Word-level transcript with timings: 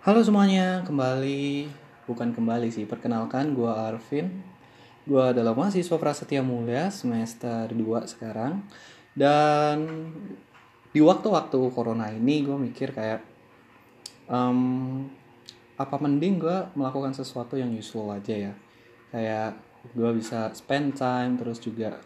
Halo 0.00 0.24
semuanya, 0.24 0.80
kembali 0.88 1.68
bukan 2.08 2.32
kembali 2.32 2.72
sih, 2.72 2.88
perkenalkan 2.88 3.52
gue 3.52 3.68
Arvin. 3.68 4.32
Gue 5.04 5.20
adalah 5.20 5.52
mahasiswa 5.52 6.00
Prasetya 6.00 6.40
Mulia 6.40 6.88
semester 6.88 7.68
2 7.68 8.08
sekarang. 8.08 8.64
Dan 9.12 9.84
di 10.88 11.04
waktu-waktu 11.04 11.60
corona 11.76 12.08
ini 12.08 12.40
gue 12.40 12.56
mikir 12.56 12.96
kayak 12.96 13.20
um, 14.24 15.04
apa 15.76 15.96
mending 16.00 16.48
gue 16.48 16.58
melakukan 16.80 17.12
sesuatu 17.12 17.60
yang 17.60 17.68
useful 17.68 18.08
aja 18.08 18.32
ya. 18.32 18.56
Kayak 19.12 19.60
gue 19.92 20.16
bisa 20.16 20.48
spend 20.56 20.96
time 20.96 21.36
terus 21.36 21.60
juga 21.60 22.00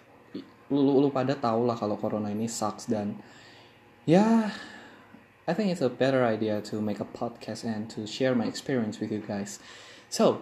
lu, 0.66 0.82
lu, 0.82 0.98
lu 0.98 1.14
pada 1.14 1.38
tau 1.38 1.62
lah 1.62 1.79
kalau 1.79 1.95
corona 1.95 2.26
ini 2.26 2.50
sucks 2.50 2.90
dan 2.90 3.14
ya 4.02 4.50
I 5.45 5.52
think 5.52 5.68
it's 5.68 5.84
a 5.84 5.92
better 5.92 6.24
idea 6.24 6.64
to 6.72 6.80
make 6.80 7.04
a 7.04 7.08
podcast 7.08 7.68
and 7.68 7.84
to 7.92 8.08
share 8.08 8.32
my 8.32 8.48
experience 8.48 8.96
with 8.96 9.12
you 9.12 9.20
guys. 9.20 9.60
So, 10.09 10.41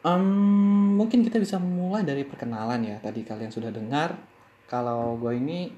um, 0.00 0.96
mungkin 0.96 1.20
kita 1.20 1.36
bisa 1.36 1.60
mulai 1.60 2.08
dari 2.08 2.24
perkenalan 2.24 2.80
ya. 2.80 2.96
Tadi 3.04 3.20
kalian 3.20 3.52
sudah 3.52 3.68
dengar 3.68 4.16
kalau 4.64 5.20
gue 5.20 5.36
ini 5.36 5.68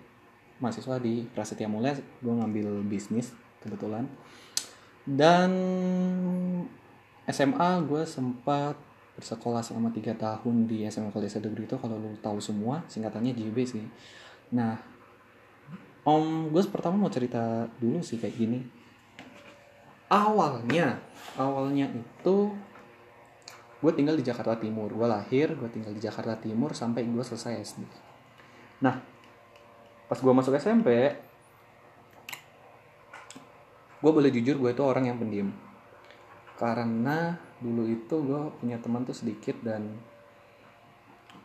mahasiswa 0.63 1.03
di 1.03 1.27
Prasetya 1.27 1.67
Mulia, 1.67 1.99
gue 1.99 2.35
ngambil 2.39 2.87
bisnis 2.87 3.35
kebetulan. 3.67 4.07
Dan 5.03 5.51
SMA 7.27 7.71
gue 7.83 8.07
sempat 8.07 8.79
bersekolah 9.19 9.61
selama 9.67 9.91
3 9.91 10.15
tahun 10.15 10.71
di 10.71 10.87
SMA 10.87 11.11
Kalisa 11.11 11.43
Degrito 11.43 11.83
kalau 11.83 11.99
lu 11.99 12.15
tahu 12.23 12.39
semua 12.39 12.87
singkatannya 12.87 13.35
JB 13.35 13.59
sih. 13.67 13.85
Nah, 14.55 14.92
Om, 16.03 16.51
gue 16.51 16.63
pertama 16.67 16.99
mau 16.99 17.13
cerita 17.15 17.71
dulu 17.79 18.03
sih 18.03 18.19
kayak 18.19 18.35
gini. 18.35 18.59
Awalnya, 20.11 20.99
awalnya 21.39 21.87
itu 21.95 22.37
gue 23.79 23.93
tinggal 23.95 24.19
di 24.19 24.27
Jakarta 24.27 24.59
Timur. 24.59 24.91
Gue 24.91 25.07
lahir, 25.07 25.55
gue 25.55 25.71
tinggal 25.71 25.95
di 25.95 26.03
Jakarta 26.03 26.35
Timur 26.43 26.75
sampai 26.75 27.07
gue 27.07 27.23
selesai 27.23 27.55
SD. 27.63 27.87
Nah, 28.83 28.99
pas 30.11 30.19
gue 30.19 30.33
masuk 30.35 30.59
SMP, 30.59 30.91
gue 34.03 34.11
boleh 34.11 34.35
jujur 34.35 34.59
gue 34.59 34.71
itu 34.75 34.83
orang 34.83 35.07
yang 35.07 35.23
pendiam. 35.23 35.55
Karena 36.59 37.39
dulu 37.63 37.87
itu 37.87 38.15
gue 38.27 38.41
punya 38.59 38.83
teman 38.83 39.07
tuh 39.07 39.15
sedikit 39.15 39.55
dan 39.63 39.87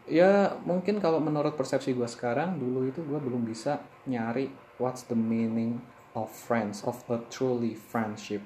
ya 0.08 0.56
mungkin 0.64 1.04
kalau 1.04 1.20
menurut 1.20 1.60
persepsi 1.60 1.92
gue 1.92 2.08
sekarang 2.08 2.56
dulu 2.56 2.88
itu 2.88 3.04
gue 3.04 3.20
belum 3.20 3.44
bisa 3.44 3.84
nyari 4.08 4.48
what's 4.80 5.04
the 5.12 5.16
meaning 5.16 5.84
of 6.16 6.32
friends 6.32 6.82
of 6.88 7.04
a 7.12 7.22
truly 7.30 7.78
friendship. 7.78 8.42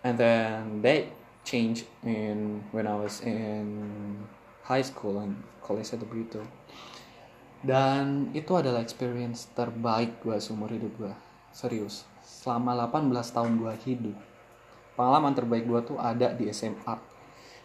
And 0.00 0.16
then 0.16 0.80
they 0.80 1.12
change 1.44 1.84
in 2.00 2.64
when 2.72 2.88
I 2.88 2.96
was 2.96 3.20
in 3.20 3.68
high 4.64 4.86
school 4.86 5.20
and 5.20 5.42
college 5.60 5.92
at 5.92 6.00
Brito 6.06 6.40
dan 7.60 8.32
itu 8.32 8.56
adalah 8.56 8.80
experience 8.80 9.52
terbaik 9.52 10.24
gue 10.24 10.40
seumur 10.40 10.72
hidup 10.72 10.96
gue 10.96 11.12
serius. 11.52 12.08
Selama 12.24 12.72
18 12.88 13.12
tahun 13.36 13.52
gue 13.60 13.74
hidup 13.84 14.16
pengalaman 14.96 15.36
terbaik 15.36 15.68
gue 15.68 15.80
tuh 15.84 15.98
ada 16.00 16.32
di 16.32 16.48
SMA 16.52 16.96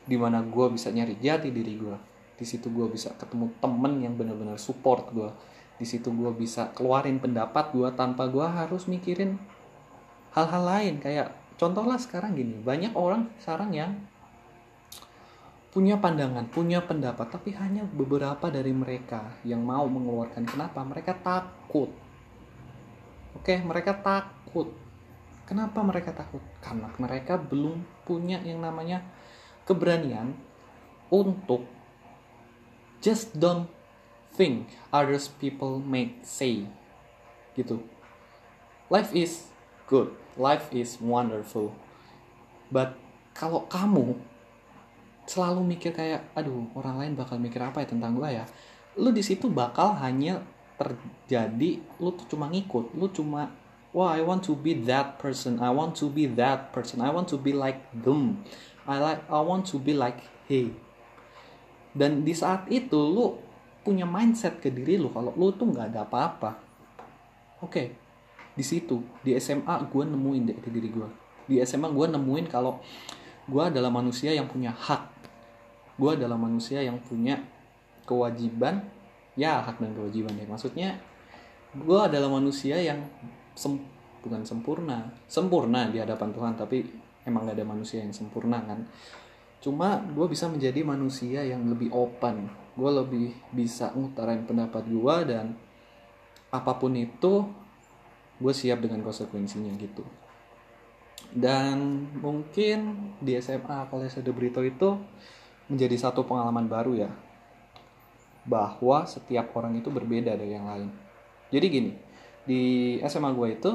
di 0.06 0.16
mana 0.20 0.44
gue 0.44 0.66
bisa 0.72 0.92
nyari 0.92 1.16
jati 1.20 1.50
diri 1.50 1.74
gue 1.80 2.15
di 2.36 2.46
situ 2.48 2.68
gue 2.68 2.88
bisa 2.92 3.16
ketemu 3.16 3.52
temen 3.64 4.04
yang 4.04 4.14
benar-benar 4.20 4.60
support 4.60 5.12
gue 5.16 5.32
di 5.76 5.84
situ 5.84 6.08
gue 6.08 6.32
bisa 6.32 6.72
keluarin 6.72 7.20
pendapat 7.20 7.76
gue 7.76 7.90
tanpa 8.00 8.32
gue 8.32 8.44
harus 8.48 8.88
mikirin 8.88 9.36
hal-hal 10.32 10.64
lain. 10.64 10.96
Kayak 11.04 11.36
contohlah 11.60 12.00
sekarang 12.00 12.36
gini 12.36 12.56
banyak 12.60 12.96
orang 12.96 13.32
sekarang 13.44 13.76
yang 13.76 13.92
punya 15.76 16.00
pandangan 16.00 16.48
punya 16.48 16.80
pendapat 16.88 17.28
tapi 17.28 17.52
hanya 17.52 17.84
beberapa 17.84 18.48
dari 18.48 18.72
mereka 18.72 19.36
yang 19.44 19.64
mau 19.68 19.84
mengeluarkan 19.88 20.48
kenapa. 20.48 20.80
Mereka 20.88 21.20
takut. 21.20 21.92
Oke 23.36 23.60
mereka 23.60 24.00
takut. 24.00 24.72
Kenapa 25.44 25.84
mereka 25.84 26.16
takut? 26.16 26.42
Karena 26.64 26.88
mereka 26.96 27.36
belum 27.36 27.84
punya 28.08 28.40
yang 28.42 28.64
namanya 28.64 29.04
keberanian 29.68 30.34
untuk 31.12 31.75
just 33.06 33.38
don't 33.38 33.70
think 34.34 34.74
others 34.90 35.30
people 35.30 35.78
may 35.78 36.18
say 36.26 36.66
gitu. 37.54 37.86
Life 38.90 39.14
is 39.14 39.54
good. 39.86 40.10
Life 40.34 40.74
is 40.74 40.98
wonderful. 40.98 41.78
But 42.74 42.98
kalau 43.38 43.70
kamu 43.70 44.18
selalu 45.30 45.62
mikir 45.78 45.94
kayak 45.94 46.26
aduh 46.34 46.66
orang 46.74 46.98
lain 47.02 47.14
bakal 47.14 47.38
mikir 47.38 47.62
apa 47.62 47.86
ya 47.86 47.94
tentang 47.94 48.18
gue 48.18 48.30
ya? 48.42 48.46
Lu 48.98 49.14
di 49.14 49.22
situ 49.22 49.54
bakal 49.54 49.94
hanya 50.02 50.42
terjadi 50.82 51.86
lu 52.02 52.10
tuh 52.18 52.26
cuma 52.26 52.50
ngikut. 52.50 52.98
Lu 52.98 53.06
cuma 53.14 53.54
wah 53.94 54.18
I 54.18 54.26
want 54.26 54.44
to 54.50 54.58
be 54.58 54.74
that 54.90 55.22
person. 55.22 55.62
I 55.62 55.70
want 55.70 55.94
to 56.02 56.10
be 56.10 56.26
that 56.36 56.74
person. 56.74 57.06
I 57.06 57.14
want 57.14 57.30
to 57.32 57.38
be 57.38 57.54
like 57.54 57.86
them. 57.94 58.42
I 58.90 58.98
like 58.98 59.22
I 59.30 59.40
want 59.46 59.70
to 59.74 59.78
be 59.78 59.94
like 59.94 60.26
he 60.50 60.74
dan 61.96 62.28
di 62.28 62.36
saat 62.36 62.68
itu 62.68 63.00
lu 63.00 63.40
punya 63.82 64.04
mindset 64.04 64.60
ke 64.60 64.68
diri 64.68 65.00
lu 65.00 65.10
kalau 65.16 65.32
lu 65.40 65.56
tuh 65.56 65.72
nggak 65.72 65.96
ada 65.96 66.04
apa-apa. 66.04 66.52
Oke 67.64 67.72
okay. 67.72 67.88
di 68.54 68.64
situ 68.64 69.00
di 69.24 69.32
SMA 69.40 69.88
gue 69.88 70.04
nemuin 70.04 70.44
deh 70.52 70.58
di 70.60 70.70
diri 70.70 70.90
gue 70.92 71.10
di 71.46 71.62
SMA 71.62 71.90
gue 71.94 72.06
nemuin 72.12 72.46
kalau 72.50 72.82
gue 73.46 73.64
adalah 73.64 73.94
manusia 73.94 74.34
yang 74.34 74.50
punya 74.50 74.74
hak. 74.74 75.14
Gue 75.96 76.18
adalah 76.18 76.36
manusia 76.36 76.82
yang 76.82 77.00
punya 77.00 77.40
kewajiban. 78.04 78.84
Ya 79.38 79.62
hak 79.62 79.80
dan 79.80 79.94
kewajiban 79.94 80.34
ya. 80.36 80.46
Maksudnya 80.50 80.90
gue 81.76 82.00
adalah 82.00 82.28
manusia 82.28 82.76
yang 82.82 83.06
sem 83.54 83.78
bukan 84.26 84.42
sempurna. 84.42 85.14
Sempurna 85.30 85.88
di 85.94 86.02
hadapan 86.02 86.34
Tuhan 86.34 86.54
tapi 86.58 86.82
emang 87.30 87.46
gak 87.46 87.58
ada 87.58 87.66
manusia 87.66 88.02
yang 88.02 88.14
sempurna 88.14 88.62
kan 88.66 88.86
cuma 89.64 89.98
gue 90.02 90.28
bisa 90.30 90.46
menjadi 90.48 90.82
manusia 90.86 91.42
yang 91.44 91.66
lebih 91.68 91.90
open. 91.92 92.48
Gue 92.76 92.92
lebih 92.92 93.28
bisa 93.56 93.92
ngutarain 93.96 94.44
pendapat 94.44 94.84
gue 94.86 95.16
dan 95.28 95.56
apa 96.52 96.72
pun 96.76 96.96
itu 96.96 97.48
gue 98.40 98.54
siap 98.54 98.84
dengan 98.84 99.02
konsekuensinya 99.02 99.72
gitu. 99.80 100.04
Dan 101.32 102.08
mungkin 102.20 103.12
di 103.20 103.36
SMA 103.40 103.88
Kolese 103.92 104.24
de 104.24 104.32
Brito 104.32 104.64
itu 104.64 104.96
menjadi 105.72 105.98
satu 105.98 106.24
pengalaman 106.24 106.70
baru 106.70 106.94
ya 107.08 107.12
bahwa 108.46 109.10
setiap 109.10 109.50
orang 109.58 109.82
itu 109.82 109.90
berbeda 109.90 110.38
dari 110.38 110.54
yang 110.54 110.70
lain. 110.70 110.90
Jadi 111.50 111.66
gini 111.72 111.92
di 112.46 112.62
SMA 113.10 113.34
gue 113.34 113.48
itu 113.58 113.72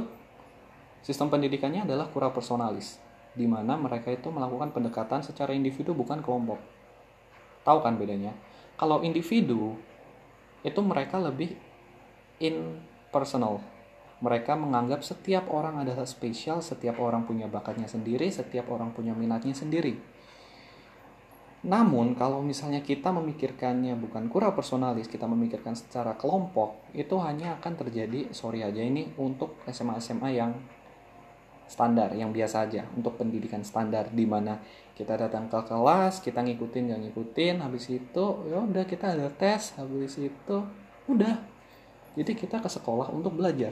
sistem 1.03 1.27
pendidikannya 1.27 1.83
adalah 1.83 2.07
kura 2.07 2.31
personalis 2.31 3.10
di 3.35 3.47
mana 3.47 3.79
mereka 3.79 4.11
itu 4.11 4.29
melakukan 4.29 4.75
pendekatan 4.75 5.23
secara 5.23 5.55
individu 5.55 5.95
bukan 5.95 6.19
kelompok. 6.25 6.59
Tahu 7.63 7.79
kan 7.85 7.95
bedanya? 8.01 8.35
Kalau 8.75 9.05
individu 9.05 9.77
itu 10.65 10.81
mereka 10.81 11.21
lebih 11.21 11.55
impersonal. 12.41 13.61
Mereka 14.21 14.53
menganggap 14.53 15.01
setiap 15.01 15.49
orang 15.49 15.81
adalah 15.81 16.05
spesial, 16.05 16.61
setiap 16.61 17.01
orang 17.01 17.25
punya 17.25 17.49
bakatnya 17.49 17.89
sendiri, 17.89 18.29
setiap 18.29 18.69
orang 18.69 18.93
punya 18.93 19.17
minatnya 19.17 19.57
sendiri. 19.57 19.97
Namun 21.61 22.17
kalau 22.17 22.41
misalnya 22.41 22.81
kita 22.81 23.13
memikirkannya 23.13 23.93
bukan 23.97 24.33
kura 24.33 24.53
personalis, 24.57 25.09
kita 25.09 25.29
memikirkan 25.29 25.77
secara 25.77 26.17
kelompok, 26.17 26.89
itu 26.97 27.17
hanya 27.21 27.61
akan 27.61 27.77
terjadi, 27.77 28.33
sorry 28.33 28.65
aja 28.65 28.81
ini 28.81 29.13
untuk 29.21 29.61
SMA-SMA 29.69 30.29
yang 30.33 30.57
standar 31.71 32.11
yang 32.19 32.35
biasa 32.35 32.67
aja 32.67 32.83
untuk 32.99 33.15
pendidikan 33.15 33.63
standar 33.63 34.11
di 34.11 34.27
mana 34.27 34.59
kita 34.99 35.15
datang 35.15 35.47
ke 35.47 35.57
kelas 35.71 36.19
kita 36.19 36.43
ngikutin 36.43 36.85
yang 36.91 37.01
ngikutin 37.07 37.63
habis 37.63 37.87
itu 37.89 38.25
ya 38.51 38.59
udah 38.59 38.85
kita 38.85 39.15
ada 39.15 39.31
tes 39.31 39.79
habis 39.79 40.19
itu 40.19 40.57
udah. 41.07 41.39
Jadi 42.19 42.35
kita 42.35 42.59
ke 42.59 42.67
sekolah 42.67 43.15
untuk 43.15 43.39
belajar. 43.39 43.71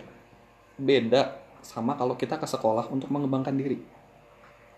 Beda 0.79 1.43
sama 1.59 1.99
kalau 1.99 2.15
kita 2.15 2.39
ke 2.39 2.47
sekolah 2.47 2.87
untuk 2.89 3.11
mengembangkan 3.11 3.53
diri. 3.59 3.83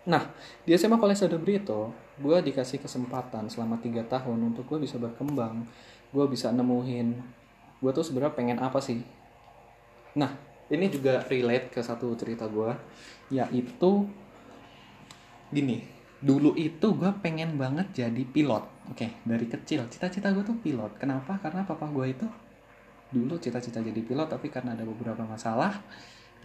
Nah 0.09 0.33
di 0.65 0.73
SMA 0.73 0.97
Kolese 0.97 1.29
de 1.29 1.37
Brito 1.37 1.93
gue 2.17 2.37
dikasih 2.41 2.81
kesempatan 2.81 3.45
selama 3.47 3.77
tiga 3.77 4.01
tahun 4.01 4.49
untuk 4.49 4.65
gue 4.65 4.81
bisa 4.81 4.97
berkembang 4.97 5.69
gue 6.11 6.25
bisa 6.27 6.51
nemuin 6.51 7.07
gue 7.79 7.91
tuh 7.93 8.03
sebenarnya 8.03 8.33
pengen 8.33 8.57
apa 8.59 8.81
sih? 8.81 8.99
Nah 10.17 10.50
ini 10.71 10.87
juga 10.87 11.21
relate 11.27 11.67
ke 11.69 11.83
satu 11.83 12.15
cerita 12.15 12.47
gue 12.47 12.71
yaitu 13.31 14.07
gini 15.51 15.83
dulu 16.21 16.53
itu 16.55 16.93
gue 16.95 17.11
pengen 17.19 17.57
banget 17.57 18.05
jadi 18.05 18.23
pilot 18.23 18.71
oke 18.93 19.07
dari 19.25 19.45
kecil. 19.49 19.89
Cita-cita 19.89 20.29
gue 20.29 20.45
tuh 20.45 20.57
pilot. 20.61 20.93
Kenapa? 21.01 21.41
Karena 21.41 21.65
papa 21.65 21.89
gue 21.89 22.13
itu 22.13 22.27
dulu 23.11 23.35
cita-cita 23.41 23.83
jadi 23.83 24.01
pilot 24.05 24.31
tapi 24.31 24.47
karena 24.47 24.71
ada 24.77 24.87
beberapa 24.87 25.25
masalah 25.25 25.81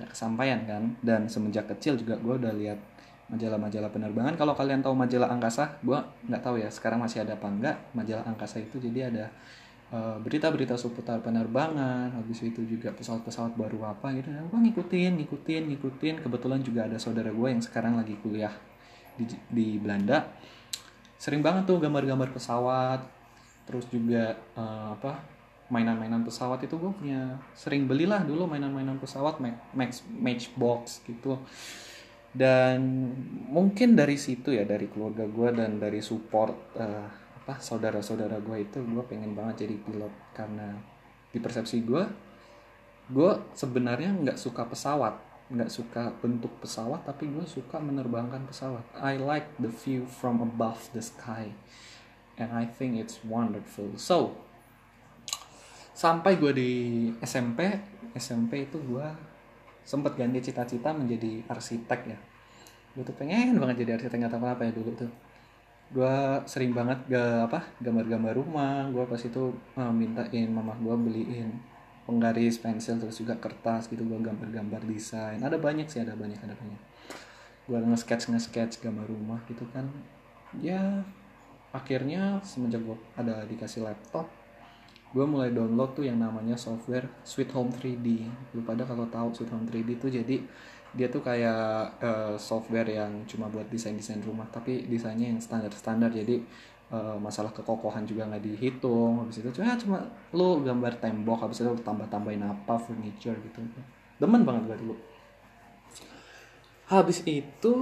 nggak 0.01 0.11
kesampaian 0.17 0.61
kan? 0.65 0.83
Dan 1.05 1.29
semenjak 1.29 1.69
kecil 1.77 2.01
juga 2.01 2.17
gue 2.17 2.35
udah 2.41 2.53
lihat 2.57 2.81
majalah-majalah 3.29 3.91
penerbangan. 3.93 4.35
Kalau 4.41 4.57
kalian 4.57 4.81
tahu 4.81 4.97
majalah 4.97 5.29
angkasa 5.29 5.77
gue 5.85 5.99
nggak 6.33 6.43
tahu 6.43 6.57
ya 6.57 6.73
sekarang 6.73 7.05
masih 7.05 7.27
ada 7.27 7.37
apa 7.37 7.47
enggak 7.47 7.77
majalah 7.93 8.25
angkasa 8.25 8.65
itu 8.65 8.81
jadi 8.81 9.13
ada 9.13 9.29
berita-berita 9.95 10.75
seputar 10.75 11.23
penerbangan 11.23 12.11
habis 12.19 12.43
itu 12.43 12.67
juga 12.67 12.91
pesawat-pesawat 12.91 13.55
baru 13.55 13.87
apa 13.87 14.11
gitu. 14.19 14.35
Nah, 14.35 14.43
gue 14.43 14.59
ngikutin 14.71 15.23
ngikutin 15.23 15.63
ngikutin. 15.71 16.15
Kebetulan 16.27 16.61
juga 16.67 16.91
ada 16.91 16.99
saudara 16.99 17.31
gue 17.31 17.49
yang 17.49 17.63
sekarang 17.63 17.95
lagi 17.95 18.19
kuliah 18.19 18.51
di, 19.15 19.25
di 19.47 19.67
Belanda. 19.79 20.27
Sering 21.17 21.41
banget 21.41 21.71
tuh 21.71 21.79
gambar-gambar 21.79 22.35
pesawat 22.35 23.01
terus 23.67 23.87
juga 23.91 24.39
uh, 24.55 24.95
apa 24.95 25.23
mainan-mainan 25.71 26.23
pesawat 26.27 26.67
itu 26.67 26.75
gue 26.75 26.91
punya. 26.91 27.39
Sering 27.55 27.87
belilah 27.87 28.27
dulu 28.27 28.51
mainan-mainan 28.51 28.99
pesawat 28.99 29.39
max 29.71 30.03
matchbox 30.11 31.07
gitu. 31.07 31.39
Dan 32.35 33.15
mungkin 33.49 33.95
dari 33.95 34.19
situ 34.19 34.51
ya 34.51 34.67
dari 34.67 34.91
keluarga 34.91 35.25
gue 35.25 35.49
dan 35.57 35.79
dari 35.79 36.03
support 36.03 36.75
uh, 36.75 37.26
apa 37.47 37.63
saudara-saudara 37.63 38.43
gue 38.43 38.59
itu 38.59 38.83
gue 38.83 39.05
pengen 39.07 39.39
banget 39.39 39.63
jadi 39.63 39.79
pilot. 39.87 40.11
Karena 40.35 40.75
di 41.31 41.39
persepsi 41.39 41.79
gue 41.87 42.03
gue 43.07 43.31
sebenarnya 43.55 44.11
nggak 44.19 44.35
suka 44.35 44.67
pesawat. 44.67 45.15
Nggak 45.47 45.71
suka 45.71 46.11
bentuk 46.19 46.51
pesawat 46.59 47.07
tapi 47.07 47.31
gue 47.31 47.47
suka 47.47 47.79
menerbangkan 47.79 48.51
pesawat. 48.51 48.83
I 48.99 49.23
like 49.23 49.47
the 49.63 49.71
view 49.71 50.11
from 50.11 50.43
above 50.43 50.91
the 50.91 50.99
sky. 50.99 51.55
And 52.35 52.51
I 52.51 52.67
think 52.67 52.99
it's 52.99 53.23
wonderful. 53.23 53.95
So 53.95 54.35
sampai 55.95 56.43
gue 56.43 56.51
di 56.51 56.73
SMP 57.23 57.79
SMP 58.19 58.67
itu 58.67 58.83
gue 58.83 59.07
sempat 59.87 60.19
ganti 60.19 60.43
cita-cita 60.43 60.91
menjadi 60.91 61.47
arsitek 61.47 62.01
ya. 62.11 62.19
Gue 62.99 63.07
tuh 63.07 63.15
pengen 63.15 63.55
banget 63.63 63.87
jadi 63.87 64.03
arsitek 64.03 64.19
nggak 64.19 64.35
tahu 64.35 64.51
apa 64.51 64.67
ya 64.67 64.75
dulu 64.75 64.91
tuh 64.99 65.26
gue 65.93 66.17
sering 66.51 66.75
banget 66.75 66.99
gak 67.07 67.51
apa 67.51 67.61
gambar-gambar 67.83 68.35
rumah. 68.35 68.91
Gue 68.91 69.05
pas 69.07 69.21
itu 69.21 69.55
uh, 69.79 69.93
mintain 69.95 70.49
mama 70.51 70.75
gue 70.79 70.97
beliin 70.97 71.51
penggaris 72.07 72.63
pensil 72.63 72.99
terus 72.99 73.19
juga 73.19 73.39
kertas 73.39 73.87
gitu. 73.91 74.03
Gue 74.03 74.19
gambar-gambar 74.19 74.83
desain. 74.87 75.39
Ada 75.39 75.59
banyak 75.59 75.87
sih 75.87 76.03
ada 76.03 76.19
banyak 76.19 76.39
ada 76.43 76.55
banyak. 76.59 76.83
Gue 77.67 77.79
nge-sketch 77.83 78.31
nge-sketch 78.31 78.83
gambar 78.83 79.07
rumah 79.07 79.43
gitu 79.47 79.67
kan. 79.71 79.87
Ya 80.59 81.07
akhirnya 81.75 82.41
semenjak 82.41 82.81
gue 82.81 82.97
ada 83.19 83.45
dikasih 83.45 83.85
laptop 83.85 84.31
gue 85.17 85.25
mulai 85.25 85.49
download 85.49 85.97
tuh 85.97 86.05
yang 86.05 86.21
namanya 86.21 86.59
software 86.61 87.09
Sweet 87.25 87.49
Home 87.57 87.73
3D 87.73 88.27
lu 88.53 88.61
pada 88.67 88.85
kalau 88.85 89.07
tahu 89.07 89.33
Sweet 89.33 89.49
Home 89.55 89.65
3D 89.65 89.97
tuh 89.97 90.11
jadi 90.11 90.45
dia 90.97 91.13
tuh 91.13 91.21
kayak 91.21 92.01
uh, 92.01 92.35
software 92.41 92.89
yang 92.89 93.29
cuma 93.29 93.53
buat 93.53 93.69
desain 93.69 93.93
desain 93.93 94.19
rumah 94.25 94.49
tapi 94.49 94.89
desainnya 94.89 95.29
yang 95.29 95.41
standar 95.45 95.71
standar 95.71 96.09
jadi 96.09 96.41
uh, 96.91 97.17
masalah 97.19 97.51
kekokohan 97.51 98.07
juga 98.07 98.27
nggak 98.27 98.45
dihitung. 98.45 99.23
Habis 99.23 99.43
itu 99.43 99.49
cuma 99.61 99.77
cuma 99.79 99.99
lu 100.35 100.63
gambar 100.65 100.99
tembok 100.99 101.47
habis 101.47 101.63
itu 101.63 101.71
tambah 101.83 102.07
tambahin 102.09 102.43
apa 102.47 102.79
furniture 102.79 103.37
gitu. 103.39 103.59
Demen 104.17 104.43
banget 104.47 104.73
gue 104.73 104.77
dulu. 104.81 104.97
Habis 106.87 107.27
itu 107.27 107.75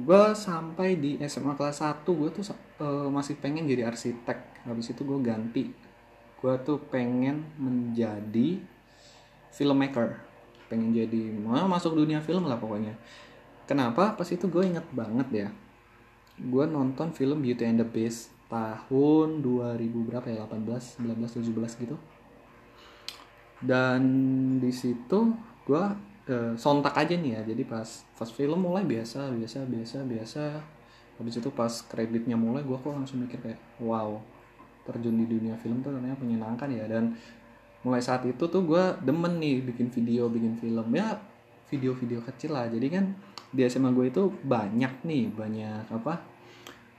gue 0.00 0.24
sampai 0.32 0.96
di 0.96 1.20
SMA 1.28 1.52
kelas 1.52 1.84
1 1.84 2.08
gue 2.08 2.28
tuh 2.32 2.44
uh, 2.80 3.08
masih 3.12 3.36
pengen 3.36 3.68
jadi 3.68 3.88
arsitek. 3.88 4.64
Habis 4.64 4.96
itu 4.96 5.02
gue 5.04 5.18
ganti. 5.20 5.64
Gue 6.40 6.56
tuh 6.64 6.80
pengen 6.88 7.44
menjadi 7.60 8.64
filmmaker 9.52 10.29
pengen 10.70 10.94
jadi 10.94 11.34
mau 11.34 11.66
masuk 11.66 11.98
dunia 11.98 12.22
film 12.22 12.46
lah 12.46 12.54
pokoknya. 12.56 12.94
Kenapa? 13.66 14.14
Pas 14.14 14.26
itu 14.30 14.46
gue 14.46 14.62
inget 14.62 14.86
banget 14.94 15.28
ya. 15.34 15.48
Gue 16.38 16.64
nonton 16.70 17.10
film 17.10 17.42
Beauty 17.42 17.66
and 17.66 17.82
the 17.82 17.86
Beast 17.86 18.30
tahun 18.46 19.42
2000 19.42 20.06
berapa 20.06 20.26
ya? 20.30 20.46
18 20.46 21.02
19 21.02 21.42
17 21.42 21.82
gitu. 21.82 21.98
Dan 23.60 24.02
di 24.62 24.70
situ 24.70 25.34
gue 25.66 25.82
eh, 26.30 26.54
sontak 26.54 26.94
aja 26.94 27.18
nih 27.18 27.38
ya. 27.38 27.40
Jadi 27.50 27.62
pas 27.66 28.06
pas 28.14 28.30
film 28.30 28.62
mulai 28.62 28.86
biasa 28.86 29.30
biasa 29.34 29.66
biasa 29.66 29.98
biasa. 30.06 30.44
Habis 31.18 31.42
itu 31.42 31.50
pas 31.52 31.70
kreditnya 31.90 32.38
mulai 32.38 32.62
gue 32.62 32.78
kok 32.78 32.94
langsung 32.94 33.20
mikir 33.26 33.42
kayak 33.42 33.60
wow 33.82 34.22
terjun 34.88 35.20
di 35.20 35.28
dunia 35.28 35.54
film 35.60 35.84
tuh 35.84 35.94
ternyata 35.94 36.22
menyenangkan 36.22 36.70
ya. 36.74 36.86
Dan 36.86 37.14
mulai 37.80 38.04
saat 38.04 38.28
itu 38.28 38.44
tuh 38.44 38.62
gue 38.64 38.84
demen 39.00 39.40
nih 39.40 39.64
bikin 39.64 39.88
video 39.88 40.28
bikin 40.28 40.56
film. 40.60 40.86
Ya 40.92 41.16
video-video 41.70 42.20
kecil 42.26 42.52
lah. 42.52 42.66
Jadi 42.66 42.86
kan 42.90 43.14
di 43.50 43.62
SMA 43.70 43.94
gue 43.94 44.10
itu 44.10 44.22
banyak 44.44 45.06
nih 45.06 45.30
banyak 45.30 45.86
apa 45.88 46.20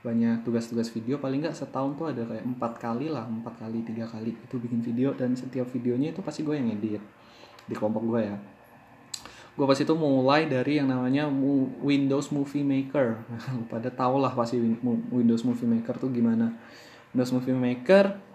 banyak 0.02 0.42
tugas-tugas 0.42 0.90
video. 0.90 1.22
Paling 1.22 1.46
nggak 1.46 1.54
setahun 1.54 1.94
tuh 1.94 2.10
ada 2.10 2.26
kayak 2.26 2.42
empat 2.42 2.72
kali 2.82 3.06
lah 3.06 3.28
empat 3.28 3.62
kali 3.62 3.86
tiga 3.86 4.08
kali 4.10 4.34
itu 4.34 4.56
bikin 4.58 4.82
video. 4.82 5.14
Dan 5.14 5.38
setiap 5.38 5.70
videonya 5.70 6.10
itu 6.10 6.24
pasti 6.24 6.42
gue 6.42 6.58
yang 6.58 6.72
edit 6.74 7.02
di 7.68 7.74
kelompok 7.78 8.02
gue 8.02 8.20
ya. 8.26 8.36
Gue 9.52 9.68
pas 9.68 9.76
itu 9.76 9.92
mulai 9.92 10.48
dari 10.48 10.80
yang 10.80 10.88
namanya 10.88 11.28
Windows 11.84 12.32
Movie 12.32 12.64
Maker. 12.64 13.20
Pada 13.72 13.92
tau 13.92 14.16
lah 14.16 14.32
pasti 14.32 14.56
Windows 15.12 15.44
Movie 15.44 15.68
Maker 15.68 16.00
tuh 16.00 16.08
gimana. 16.08 16.56
Windows 17.12 17.30
Movie 17.36 17.54
Maker 17.54 18.31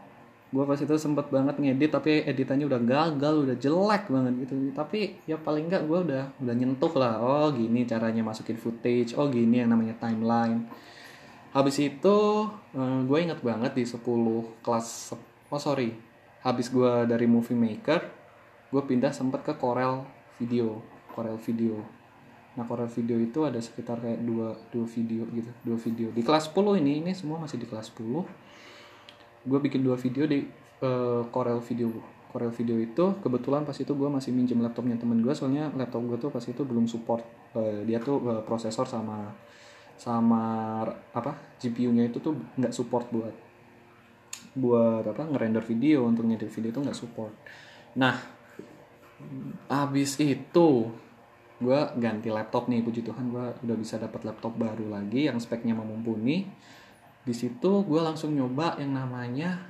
gue 0.47 0.63
pas 0.63 0.79
itu 0.79 0.95
sempet 0.95 1.27
banget 1.27 1.59
ngedit 1.59 1.91
tapi 1.91 2.23
editannya 2.23 2.71
udah 2.71 2.79
gagal 2.79 3.35
udah 3.43 3.55
jelek 3.59 4.07
banget 4.07 4.33
gitu. 4.47 4.53
Tapi 4.71 5.19
ya 5.27 5.35
paling 5.35 5.67
nggak 5.67 5.83
gue 5.83 5.99
udah 6.07 6.23
udah 6.39 6.55
nyentuh 6.55 6.93
lah. 6.95 7.19
Oh 7.19 7.47
gini 7.51 7.83
caranya 7.83 8.23
masukin 8.23 8.55
footage. 8.55 9.11
Oh 9.19 9.27
gini 9.27 9.59
yang 9.59 9.75
namanya 9.75 9.99
timeline. 9.99 10.67
Habis 11.51 11.83
itu 11.83 12.17
uh, 12.75 12.99
gue 13.03 13.17
inget 13.19 13.43
banget 13.43 13.75
di 13.75 13.83
10 13.83 13.99
kelas 14.63 14.87
oh 15.51 15.59
sorry. 15.59 15.91
Habis 16.47 16.71
gue 16.71 17.03
dari 17.03 17.27
movie 17.27 17.57
maker 17.57 18.01
gue 18.67 18.83
pindah 18.83 19.11
sempet 19.15 19.43
ke 19.43 19.53
Corel 19.59 20.07
video 20.39 20.79
Corel 21.11 21.35
video. 21.43 21.83
Nah 22.55 22.63
Corel 22.63 22.87
video 22.87 23.19
itu 23.19 23.43
ada 23.43 23.59
sekitar 23.59 23.99
kayak 23.99 24.23
dua 24.23 24.55
dua 24.71 24.85
video 24.87 25.27
gitu 25.27 25.51
dua 25.67 25.75
video. 25.75 26.07
Di 26.15 26.23
kelas 26.23 26.55
10 26.55 26.79
ini 26.79 27.03
ini 27.03 27.11
semua 27.11 27.35
masih 27.35 27.59
di 27.59 27.67
kelas 27.67 27.91
10 27.91 28.46
gue 29.47 29.59
bikin 29.63 29.81
dua 29.81 29.95
video 29.95 30.27
di 30.27 30.43
uh, 30.83 31.23
Corel 31.31 31.63
Video. 31.63 31.89
Corel 32.27 32.51
Video 32.51 32.75
itu 32.75 33.05
kebetulan 33.23 33.63
pas 33.63 33.73
itu 33.79 33.87
gue 33.87 34.09
masih 34.11 34.35
minjem 34.35 34.59
laptopnya 34.59 34.99
temen 34.99 35.23
gue 35.23 35.31
soalnya 35.31 35.71
laptop 35.71 36.03
gue 36.03 36.17
tuh 36.19 36.29
pas 36.29 36.43
itu 36.43 36.61
belum 36.67 36.85
support 36.85 37.23
uh, 37.55 37.81
dia 37.87 38.03
tuh 38.03 38.19
uh, 38.27 38.43
prosesor 38.43 38.83
sama 38.83 39.31
sama 39.97 40.83
apa 41.15 41.57
GPU-nya 41.57 42.11
itu 42.11 42.21
tuh 42.21 42.37
nggak 42.59 42.75
support 42.75 43.09
buat 43.09 43.33
buat 44.53 45.07
apa 45.07 45.23
ngerender 45.25 45.65
video 45.65 46.05
untuk 46.05 46.29
ngedit 46.29 46.51
video 46.51 46.69
itu 46.75 46.79
nggak 46.83 46.99
support. 46.99 47.33
Nah 47.97 48.13
abis 49.71 50.21
itu 50.21 50.69
gue 51.57 51.79
ganti 51.97 52.29
laptop 52.29 52.69
nih 52.69 52.85
puji 52.85 53.01
Tuhan 53.01 53.33
gue 53.33 53.45
udah 53.65 53.77
bisa 53.81 53.97
dapat 53.97 54.29
laptop 54.29 54.53
baru 54.53 54.93
lagi 54.93 55.25
yang 55.25 55.41
speknya 55.41 55.73
memumpuni 55.73 56.45
di 57.27 57.35
situ 57.35 57.83
gue 57.83 57.99
langsung 57.99 58.31
nyoba 58.31 58.79
yang 58.79 58.95
namanya 58.95 59.67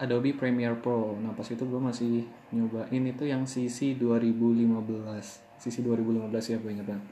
Adobe 0.00 0.32
Premiere 0.32 0.80
Pro. 0.80 1.14
Nah 1.20 1.36
pas 1.36 1.44
itu 1.44 1.60
gue 1.60 1.76
masih 1.76 2.24
nyobain 2.50 3.04
itu 3.04 3.28
yang 3.28 3.44
CC 3.44 3.94
2015 4.00 5.52
CC 5.60 5.84
2015 5.84 6.32
ya 6.32 6.56
gue 6.58 6.70
inget 6.72 6.86
banget. 6.88 7.04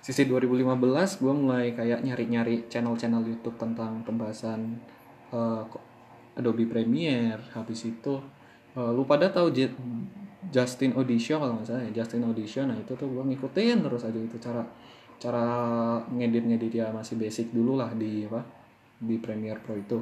CC 0.00 0.26
2015 0.26 1.22
gue 1.22 1.34
mulai 1.34 1.70
kayak 1.76 2.02
nyari-nyari 2.02 2.66
channel-channel 2.72 3.22
YouTube 3.22 3.60
tentang 3.60 4.02
pembahasan 4.02 4.80
uh, 5.30 5.62
Adobe 6.34 6.66
Premiere. 6.66 7.38
Habis 7.54 7.92
itu 7.92 8.18
uh, 8.74 8.90
lu 8.90 9.06
pada 9.06 9.28
tahu 9.30 9.54
Justin 10.50 10.96
Audition 10.98 11.38
kalau 11.38 11.60
nggak 11.60 11.68
salah 11.68 11.84
ya 11.86 12.02
Justin 12.02 12.26
Audition. 12.26 12.72
Nah 12.72 12.78
itu 12.80 12.96
tuh 12.98 13.06
gue 13.06 13.22
ngikutin 13.22 13.86
terus 13.86 14.02
aja 14.02 14.18
itu 14.18 14.40
cara 14.42 14.66
cara 15.16 15.46
ngedit 16.12 16.44
ngedit 16.44 16.72
ya 16.80 16.86
masih 16.92 17.16
basic 17.16 17.54
dulu 17.54 17.78
lah 17.78 17.88
di 17.94 18.28
apa 18.28 18.55
di 19.00 19.16
Premiere 19.20 19.60
Pro 19.60 19.76
itu. 19.76 19.98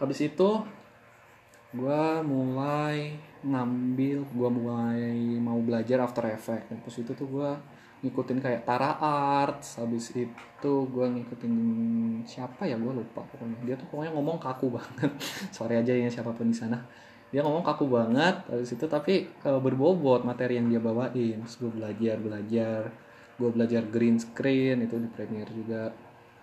Habis 0.00 0.18
itu 0.24 0.50
gue 1.76 2.04
mulai 2.24 3.16
ngambil 3.44 4.18
gue 4.32 4.50
mulai 4.50 5.00
mau 5.40 5.60
belajar 5.60 6.00
After 6.04 6.24
Effects. 6.32 6.72
Dan 6.72 6.80
pas 6.80 6.94
itu 6.96 7.12
tuh 7.12 7.28
gue 7.28 7.50
ngikutin 8.04 8.38
kayak 8.44 8.68
Tara 8.68 9.00
Arts 9.42 9.80
habis 9.80 10.12
itu 10.12 10.72
gue 10.92 11.06
ngikutin 11.16 11.54
siapa 12.28 12.68
ya 12.68 12.76
gue 12.76 12.92
lupa 12.92 13.24
pokoknya. 13.24 13.56
Dia 13.64 13.74
tuh 13.76 13.88
pokoknya 13.88 14.12
ngomong 14.16 14.36
kaku 14.40 14.72
banget. 14.72 15.10
Sorry 15.56 15.80
aja 15.80 15.92
ya 15.92 16.08
siapa 16.08 16.32
pun 16.36 16.52
di 16.52 16.56
sana. 16.56 16.80
Dia 17.32 17.42
ngomong 17.42 17.64
kaku 17.66 17.90
banget 17.90 18.46
habis 18.46 18.70
itu 18.72 18.86
tapi 18.86 19.26
uh, 19.44 19.58
berbobot 19.58 20.22
materi 20.24 20.60
yang 20.60 20.68
dia 20.68 20.80
bawain. 20.80 21.40
Terus 21.44 21.56
gue 21.60 21.70
belajar 21.72 22.16
belajar. 22.20 22.82
Gue 23.36 23.52
belajar 23.52 23.84
green 23.92 24.16
screen 24.16 24.80
itu 24.84 24.96
di 24.96 25.08
Premiere 25.12 25.52
juga 25.52 25.92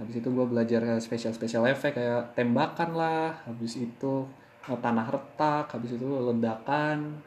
habis 0.02 0.18
itu 0.18 0.30
gue 0.30 0.46
belajar 0.50 0.82
spesial 0.98 1.34
spesial 1.38 1.70
efek 1.70 1.94
kayak 1.94 2.34
tembakan 2.34 2.98
lah 2.98 3.38
habis 3.46 3.78
itu 3.78 4.26
eh, 4.66 4.80
tanah 4.82 5.06
retak 5.06 5.70
habis 5.70 5.94
itu 5.94 6.08
ledakan 6.08 7.22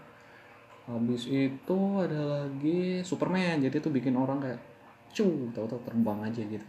habis 0.87 1.27
itu 1.27 1.79
ada 1.99 2.47
lagi 2.47 3.03
Superman. 3.03 3.59
Jadi 3.59 3.83
itu 3.83 3.91
bikin 3.91 4.15
orang 4.15 4.39
kayak 4.39 4.61
cu 5.11 5.51
tahu-tahu 5.51 5.83
terbang 5.83 6.19
aja 6.23 6.43
gitu. 6.47 6.67